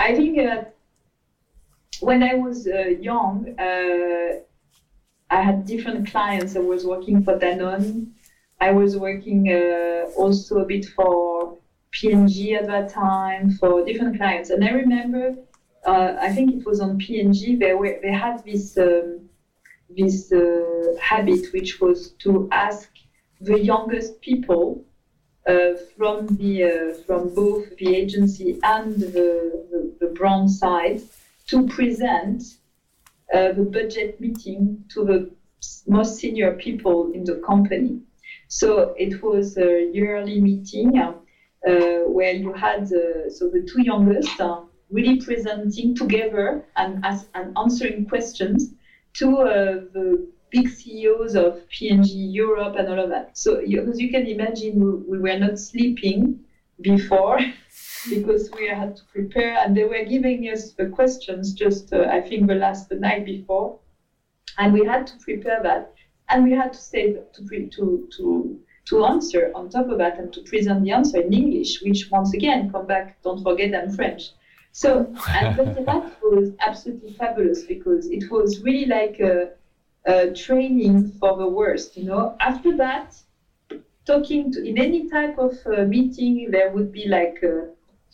[0.00, 0.74] I think that
[2.00, 4.40] when I was uh, young, uh,
[5.30, 6.56] I had different clients.
[6.56, 8.10] I was working for Danone.
[8.60, 11.58] I was working uh, also a bit for
[11.94, 14.50] P&G at that time for different clients.
[14.50, 15.36] And I remember,
[15.86, 17.56] uh, I think it was on P&G.
[17.56, 19.28] They were they had this um,
[19.96, 22.90] this uh, habit, which was to ask
[23.40, 24.84] the youngest people
[25.46, 29.28] uh, from the from both the agency and the,
[29.70, 31.00] the, the brand side
[31.46, 32.42] to present
[33.32, 35.30] uh, the budget meeting to the
[35.86, 38.00] most senior people in the company.
[38.48, 41.14] So it was a yearly meeting uh,
[41.64, 44.60] where you had uh, so the two youngest uh,
[44.90, 48.74] really presenting together and, as, and answering questions
[49.14, 53.36] to uh, the big CEOs of P&G Europe and all of that.
[53.36, 56.40] So you, as you can imagine, we, we were not sleeping
[56.80, 57.40] before.
[58.08, 62.20] because we had to prepare, and they were giving us the questions just, uh, I
[62.20, 63.78] think, the last the night before,
[64.58, 65.94] and we had to prepare that,
[66.28, 70.32] and we had to say to to to to answer on top of that and
[70.32, 73.22] to present the answer in English, which once again come back.
[73.22, 74.30] Don't forget I'm French.
[74.72, 75.56] So and
[75.86, 79.50] that was absolutely fabulous because it was really like a,
[80.06, 81.96] a training for the worst.
[81.96, 83.16] You know, after that
[84.04, 87.66] talking to in any type of uh, meeting there would be like uh,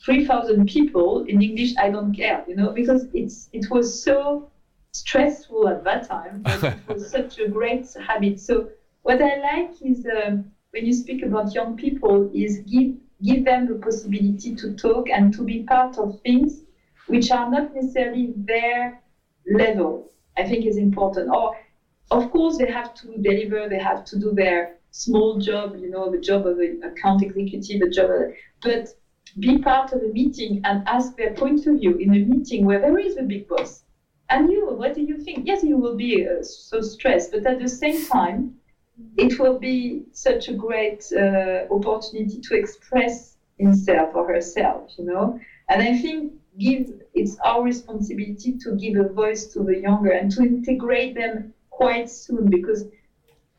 [0.04, 4.50] 3,000 people in English, I don't care, you know, because it's it was so
[4.92, 6.42] stressful at that time.
[6.46, 8.40] it was such a great habit.
[8.40, 8.70] So
[9.02, 13.68] what I like is um, when you speak about young people is give give them
[13.68, 16.62] the possibility to talk and to be part of things
[17.06, 18.98] which are not necessarily their
[19.46, 20.10] level.
[20.38, 21.28] I think is important.
[21.28, 21.56] Or
[22.10, 26.10] of course they have to deliver, they have to do their small job, you know,
[26.10, 28.88] the job of an account executive, the job, of, but
[29.38, 32.80] be part of a meeting and ask their point of view in a meeting where
[32.80, 33.82] there is a big boss.
[34.30, 35.46] And you, what do you think?
[35.46, 38.59] Yes, you will be uh, so stressed, but at the same time,
[39.16, 45.38] it will be such a great uh, opportunity to express himself or herself, you know.
[45.68, 50.30] And I think give it's our responsibility to give a voice to the younger and
[50.32, 52.84] to integrate them quite soon because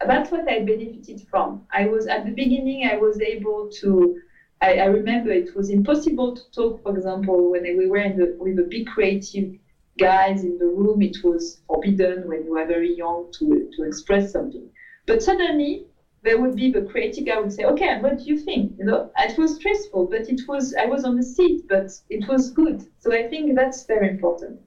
[0.06, 1.64] that's what I benefited from.
[1.72, 4.20] I was at the beginning, I was able to
[4.62, 8.58] I, I, remember it was impossible to talk, for example, when we were the, with
[8.58, 9.56] the big creative
[9.98, 14.32] guys in the room, it was forbidden when you were very young to, to express
[14.32, 14.70] something.
[15.12, 15.88] But suddenly,
[16.24, 18.78] there would be the creative guy would say, okay, what do you think?
[18.80, 22.30] You know, it was stressful, but it was, I was on the seat, but it
[22.30, 22.88] was good.
[22.99, 24.62] So I think that's very important.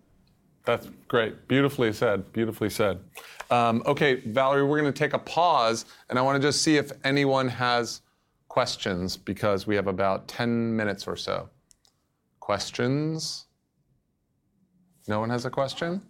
[0.67, 1.49] That's great.
[1.49, 2.31] Beautifully said.
[2.35, 3.01] Beautifully said.
[3.51, 6.77] Um, okay, Valerie, we're going to take a pause, and I want to just see
[6.77, 8.03] if anyone has
[8.49, 11.49] questions because we have about 10 minutes or so.
[12.41, 13.47] Questions?
[15.09, 16.03] No one has a question?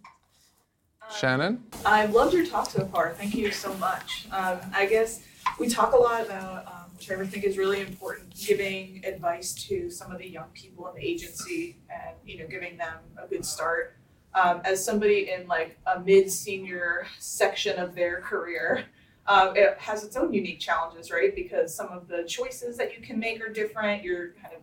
[1.11, 1.65] Shannon?
[1.85, 3.13] I've loved your talk so far.
[3.13, 4.27] Thank you so much.
[4.33, 5.23] Um, I guess
[5.59, 9.91] we talk a lot about, um, which I think is really important, giving advice to
[9.91, 13.45] some of the young people in the agency and you know giving them a good
[13.45, 13.97] start.
[14.35, 18.85] Um, as somebody in like a mid-senior section of their career,
[19.29, 21.35] um, it has its own unique challenges, right?
[21.35, 24.03] Because some of the choices that you can make are different.
[24.03, 24.63] You're kind of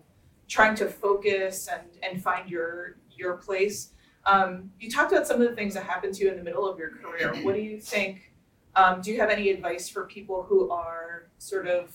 [0.49, 3.93] trying to focus and, and find your your place.
[4.25, 6.67] Um, you talked about some of the things that happened to you in the middle
[6.67, 7.33] of your career.
[7.43, 8.31] What do you think?
[8.75, 11.91] Um, do you have any advice for people who are sort of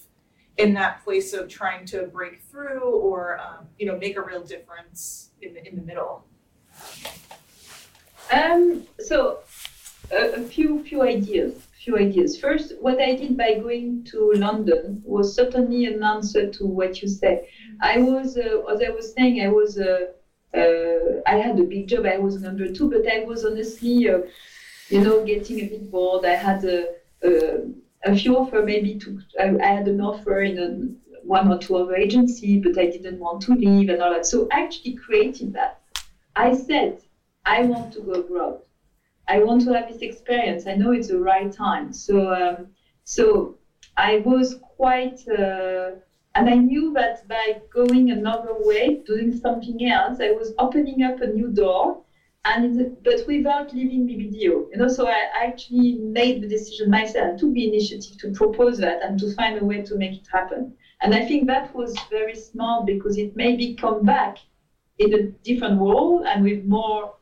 [0.58, 4.42] in that place of trying to break through or um, you know make a real
[4.42, 6.24] difference in the in the middle?
[8.32, 9.40] Um, so
[10.10, 11.66] a, a few few ideas.
[11.84, 12.40] Few ideas.
[12.40, 17.06] First, what I did by going to London was certainly an answer to what you
[17.06, 17.46] said.
[17.80, 20.06] I was, uh, as I was saying, I was, uh,
[20.54, 22.06] I had a big job.
[22.06, 24.20] I was number two, but I was honestly, uh,
[24.88, 26.24] you know, getting a bit bored.
[26.24, 26.94] I had a,
[27.24, 27.64] a,
[28.04, 29.20] a few offer maybe to.
[29.40, 33.42] I, I had an offer in one or two other agency, but I didn't want
[33.42, 34.26] to leave and all that.
[34.26, 35.80] So actually created that.
[36.36, 37.00] I said,
[37.44, 38.60] I want to go abroad.
[39.28, 40.66] I want to have this experience.
[40.66, 41.92] I know it's the right time.
[41.92, 42.68] So, um,
[43.04, 43.58] so
[43.96, 45.92] I was quite, uh,
[46.36, 51.20] and I knew that by going another way, doing something else, I was opening up
[51.22, 52.02] a new door,
[52.44, 54.68] and but without leaving BBDO.
[54.70, 59.02] You know, so I actually made the decision myself, to be initiative to propose that
[59.02, 60.74] and to find a way to make it happen.
[61.00, 64.38] And I think that was very smart because it made me come back
[64.98, 67.14] in a different role and with more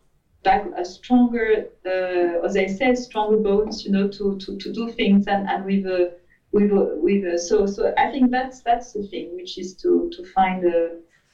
[0.43, 4.91] back a stronger, uh, as I said, stronger bones, you know, to, to, to do
[4.91, 6.13] things and, and with a,
[6.55, 6.71] with
[7.07, 10.65] with a, so so I think that's that's the thing, which is to to find
[10.65, 10.81] a,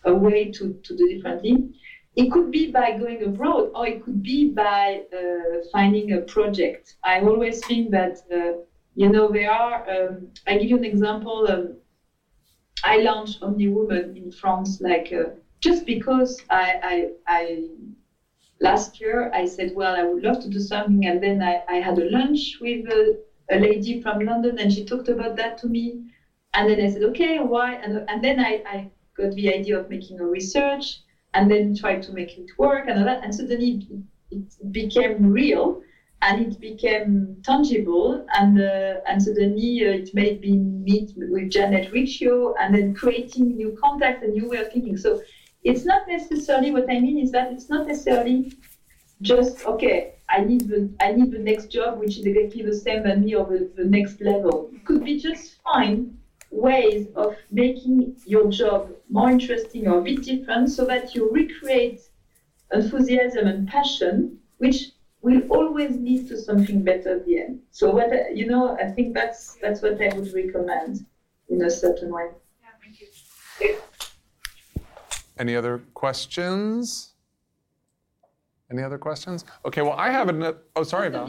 [0.05, 1.57] a way to, to do differently.
[2.17, 6.97] It could be by going abroad, or it could be by uh, finding a project.
[7.05, 8.53] I always think that uh,
[8.95, 9.79] you know there are.
[9.95, 11.47] Um, I give you an example.
[11.49, 11.77] Um,
[12.83, 16.95] I launched Omni Woman in France, like uh, just because I, I
[17.27, 17.69] I
[18.61, 21.05] last year I said, well, I would love to do something.
[21.07, 23.19] And then I, I had a lunch with a,
[23.51, 26.05] a, lady from London and she talked about that to me.
[26.55, 27.75] And then I said, okay, why?
[27.75, 31.01] And, and then I, I got the idea of making a research
[31.35, 33.23] and then tried to make it work and all that.
[33.23, 33.87] And suddenly
[34.31, 35.83] it, it became real
[36.23, 38.27] and it became tangible.
[38.35, 43.57] And, uh, and suddenly uh, it made me meet with Janet Riccio and then creating
[43.57, 44.97] new contacts and new way of thinking.
[44.97, 45.23] So
[45.63, 48.53] it's not necessarily what I mean is that it's not necessarily
[49.23, 50.15] just okay.
[50.31, 53.35] I need the I need the next job which is exactly the same as me
[53.35, 54.71] or the, the next level.
[54.73, 56.17] It could be just find
[56.51, 62.01] ways of making your job more interesting or a bit different so that you recreate
[62.73, 67.61] enthusiasm and passion, which will always lead to something better at the end.
[67.71, 71.07] So what you know, I think that's that's what I would recommend
[71.49, 72.29] in a certain way.
[72.63, 73.77] Yeah, thank you.
[75.39, 77.10] Any other questions?
[78.71, 79.45] Any other questions?
[79.65, 80.55] Okay, well, I have an.
[80.77, 81.29] Oh, sorry, Val.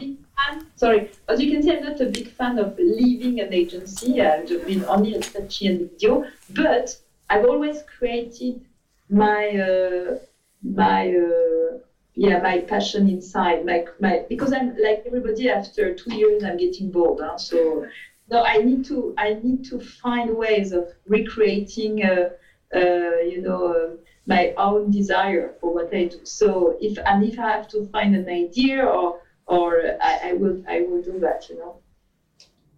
[0.76, 4.22] Sorry, as you can see, I'm not a big fan of leaving an agency.
[4.22, 6.96] I've been only at Saatchi and BBDO, but
[7.32, 8.64] I've always created
[9.10, 10.20] my uh,
[10.62, 11.80] my uh,
[12.14, 15.50] yeah my passion inside, like my because I'm like everybody.
[15.50, 17.22] After two years, I'm getting bored.
[17.24, 17.38] Huh?
[17.38, 17.88] So
[18.30, 22.06] no, I need to I need to find ways of recreating.
[22.06, 22.30] Uh,
[22.74, 23.96] uh, you know, uh,
[24.26, 26.20] my own desire for what I do.
[26.24, 30.64] So if and if I have to find an idea or or I, I will
[30.68, 31.50] I will do that.
[31.50, 31.76] You know.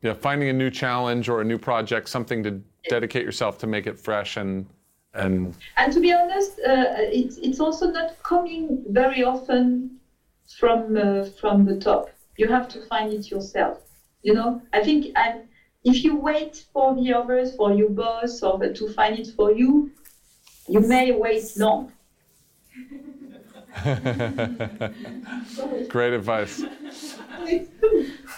[0.01, 3.87] Yeah, finding a new challenge or a new project, something to dedicate yourself to make
[3.87, 4.65] it fresh and
[5.13, 5.55] and.
[5.77, 9.99] And to be honest, uh, it's it's also not coming very often
[10.59, 12.09] from uh, from the top.
[12.37, 13.79] You have to find it yourself.
[14.23, 15.43] You know, I think and
[15.83, 19.91] if you wait for the others, for your boss, or to find it for you,
[20.67, 21.91] you may wait long.
[25.89, 26.63] Great advice.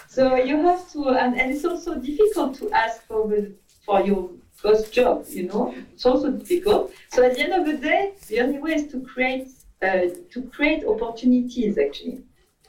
[0.08, 3.52] so you have to, and, and it's also difficult to ask for the,
[3.84, 5.24] for your first job.
[5.28, 6.92] You know, it's also difficult.
[7.08, 9.48] So at the end of the day, the only way is to create
[9.82, 12.22] uh, to create opportunities actually,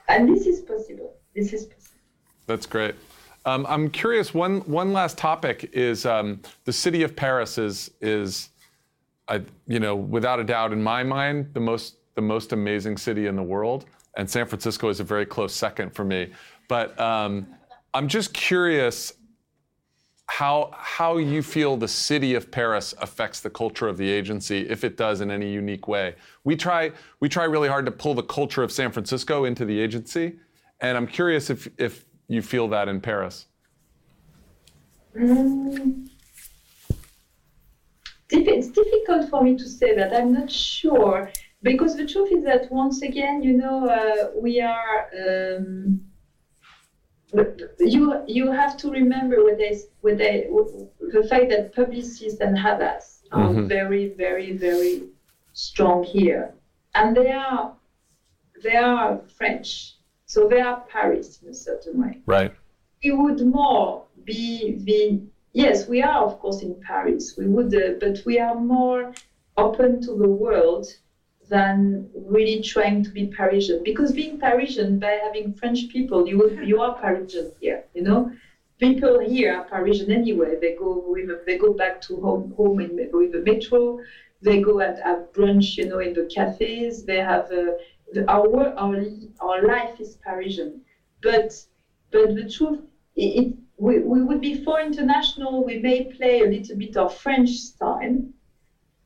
[0.10, 1.16] and this is possible.
[1.34, 1.99] This is possible.
[2.45, 2.95] That's great.
[3.45, 4.34] Um, I'm curious.
[4.34, 8.49] One one last topic is um, the city of Paris is is,
[9.30, 13.28] I, you know, without a doubt in my mind, the most the most amazing city
[13.28, 16.32] in the world, and San Francisco is a very close second for me.
[16.68, 17.48] But um,
[17.94, 19.14] I'm just curious
[20.28, 24.84] how how you feel the city of Paris affects the culture of the agency, if
[24.84, 26.16] it does in any unique way.
[26.44, 29.80] We try we try really hard to pull the culture of San Francisco into the
[29.80, 30.40] agency,
[30.82, 33.46] and I'm curious if if you feel that in Paris?
[35.16, 36.10] Mm.
[38.30, 40.14] It's difficult for me to say that.
[40.14, 45.10] I'm not sure because the truth is that once again, you know, uh, we are.
[45.22, 46.02] Um,
[47.80, 50.48] you you have to remember they what they
[51.00, 53.68] the fact that Publicis and Havas are mm-hmm.
[53.68, 55.10] very very very
[55.52, 56.54] strong here,
[56.96, 57.76] and they are
[58.64, 59.98] they are French
[60.28, 62.20] so they are Paris in a certain way.
[62.26, 62.54] Right.
[63.02, 65.22] It would more be the
[65.58, 67.36] yes, we are of course in Paris.
[67.38, 69.14] We would, uh, but we are more
[69.58, 70.86] open to the world
[71.49, 73.82] than really trying to be Parisian.
[73.84, 76.38] Because being Parisian, by having French people, you
[76.72, 77.84] you are Parisian here.
[77.95, 78.32] You know,
[78.80, 80.51] people here are Parisian anyway.
[80.62, 83.99] They go with, they go back to home home in, with the metro.
[84.41, 87.05] They go and have brunch, you know, in the cafes.
[87.10, 87.72] They have uh,
[88.14, 88.95] the, our our
[89.45, 90.72] our life is Parisian,
[91.28, 91.49] but
[92.12, 92.82] but the truth
[93.16, 93.47] it, it
[93.78, 95.64] we, we would be for international.
[95.64, 98.18] We may play a little bit of French style,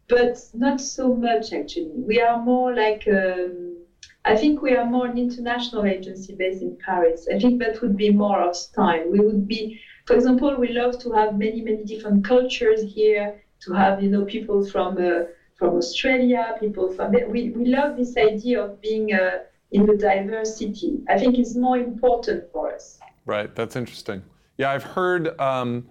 [0.08, 1.92] but not so much actually.
[1.96, 3.78] We are more like um,
[4.24, 7.28] I think we are more an international agency based in Paris.
[7.34, 9.10] I think that would be more our style.
[9.10, 13.44] We would be, for example, we love to have many many different cultures here.
[13.66, 18.16] To have you know people from uh, from Australia, people from we we love this
[18.16, 19.40] idea of being uh,
[19.72, 21.02] in the diversity.
[21.10, 23.00] I think it's more important for us.
[23.26, 23.54] Right.
[23.54, 24.24] That's interesting.
[24.58, 25.40] Yeah, I've heard.
[25.40, 25.88] Um,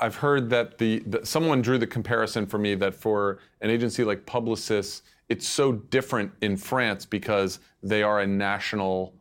[0.00, 4.24] I've heard that the, someone drew the comparison for me that for an agency like
[4.26, 9.14] Publicis, it's so different in France because they are a national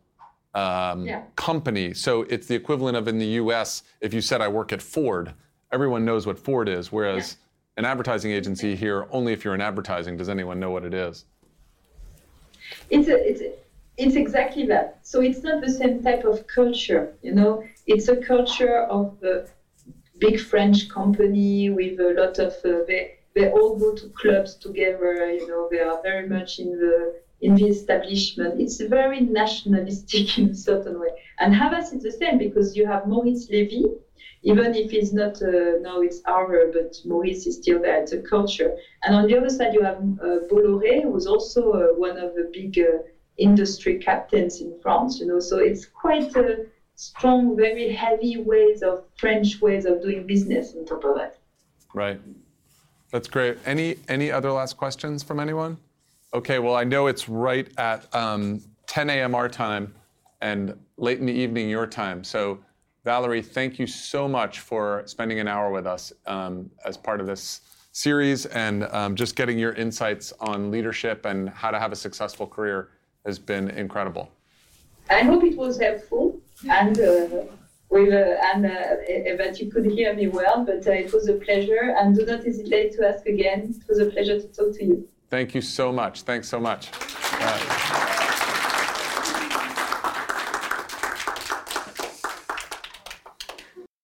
[0.53, 1.23] um, yeah.
[1.35, 1.93] company.
[1.93, 3.83] So it's the equivalent of in the U.S.
[4.01, 5.33] If you said I work at Ford,
[5.71, 6.91] everyone knows what Ford is.
[6.91, 7.37] Whereas
[7.75, 7.81] yeah.
[7.81, 11.25] an advertising agency here, only if you're in advertising does anyone know what it is.
[12.89, 13.53] It's a, it's a,
[13.97, 14.99] it's exactly that.
[15.01, 17.63] So it's not the same type of culture, you know.
[17.87, 19.45] It's a culture of a
[20.19, 25.31] big French company with a lot of uh, they they all go to clubs together,
[25.31, 25.67] you know.
[25.71, 28.59] They are very much in the in the establishment.
[28.59, 31.09] It's very nationalistic in a certain way.
[31.39, 33.85] And Havas is the same because you have Maurice Levy,
[34.43, 38.01] even if he's not uh, now it's our, but Maurice is still there.
[38.01, 38.71] It's a culture.
[39.03, 42.49] And on the other side, you have uh, Bolloré, who's also uh, one of the
[42.53, 42.99] big uh,
[43.37, 45.39] industry captains in France, you know.
[45.39, 46.65] So it's quite a
[46.95, 51.37] strong, very heavy ways of French ways of doing business on top of it.
[51.93, 52.19] Right.
[53.11, 53.57] That's great.
[53.65, 55.77] Any any other last questions from anyone?
[56.33, 56.59] Okay.
[56.59, 59.35] Well, I know it's right at um, 10 a.m.
[59.35, 59.93] our time
[60.41, 62.23] and late in the evening your time.
[62.23, 62.59] So,
[63.05, 67.27] Valerie, thank you so much for spending an hour with us um, as part of
[67.27, 67.61] this
[67.91, 72.45] series and um, just getting your insights on leadership and how to have a successful
[72.45, 72.89] career
[73.27, 74.31] has been incredible.
[75.09, 77.27] I hope it was helpful and uh,
[77.89, 78.71] with uh, and uh,
[79.41, 80.65] that you could hear me well.
[80.65, 83.75] But uh, it was a pleasure, and do not hesitate to ask again.
[83.79, 85.07] It was a pleasure to talk to you.
[85.29, 86.23] Thank you so much.
[86.23, 86.89] Thanks so much.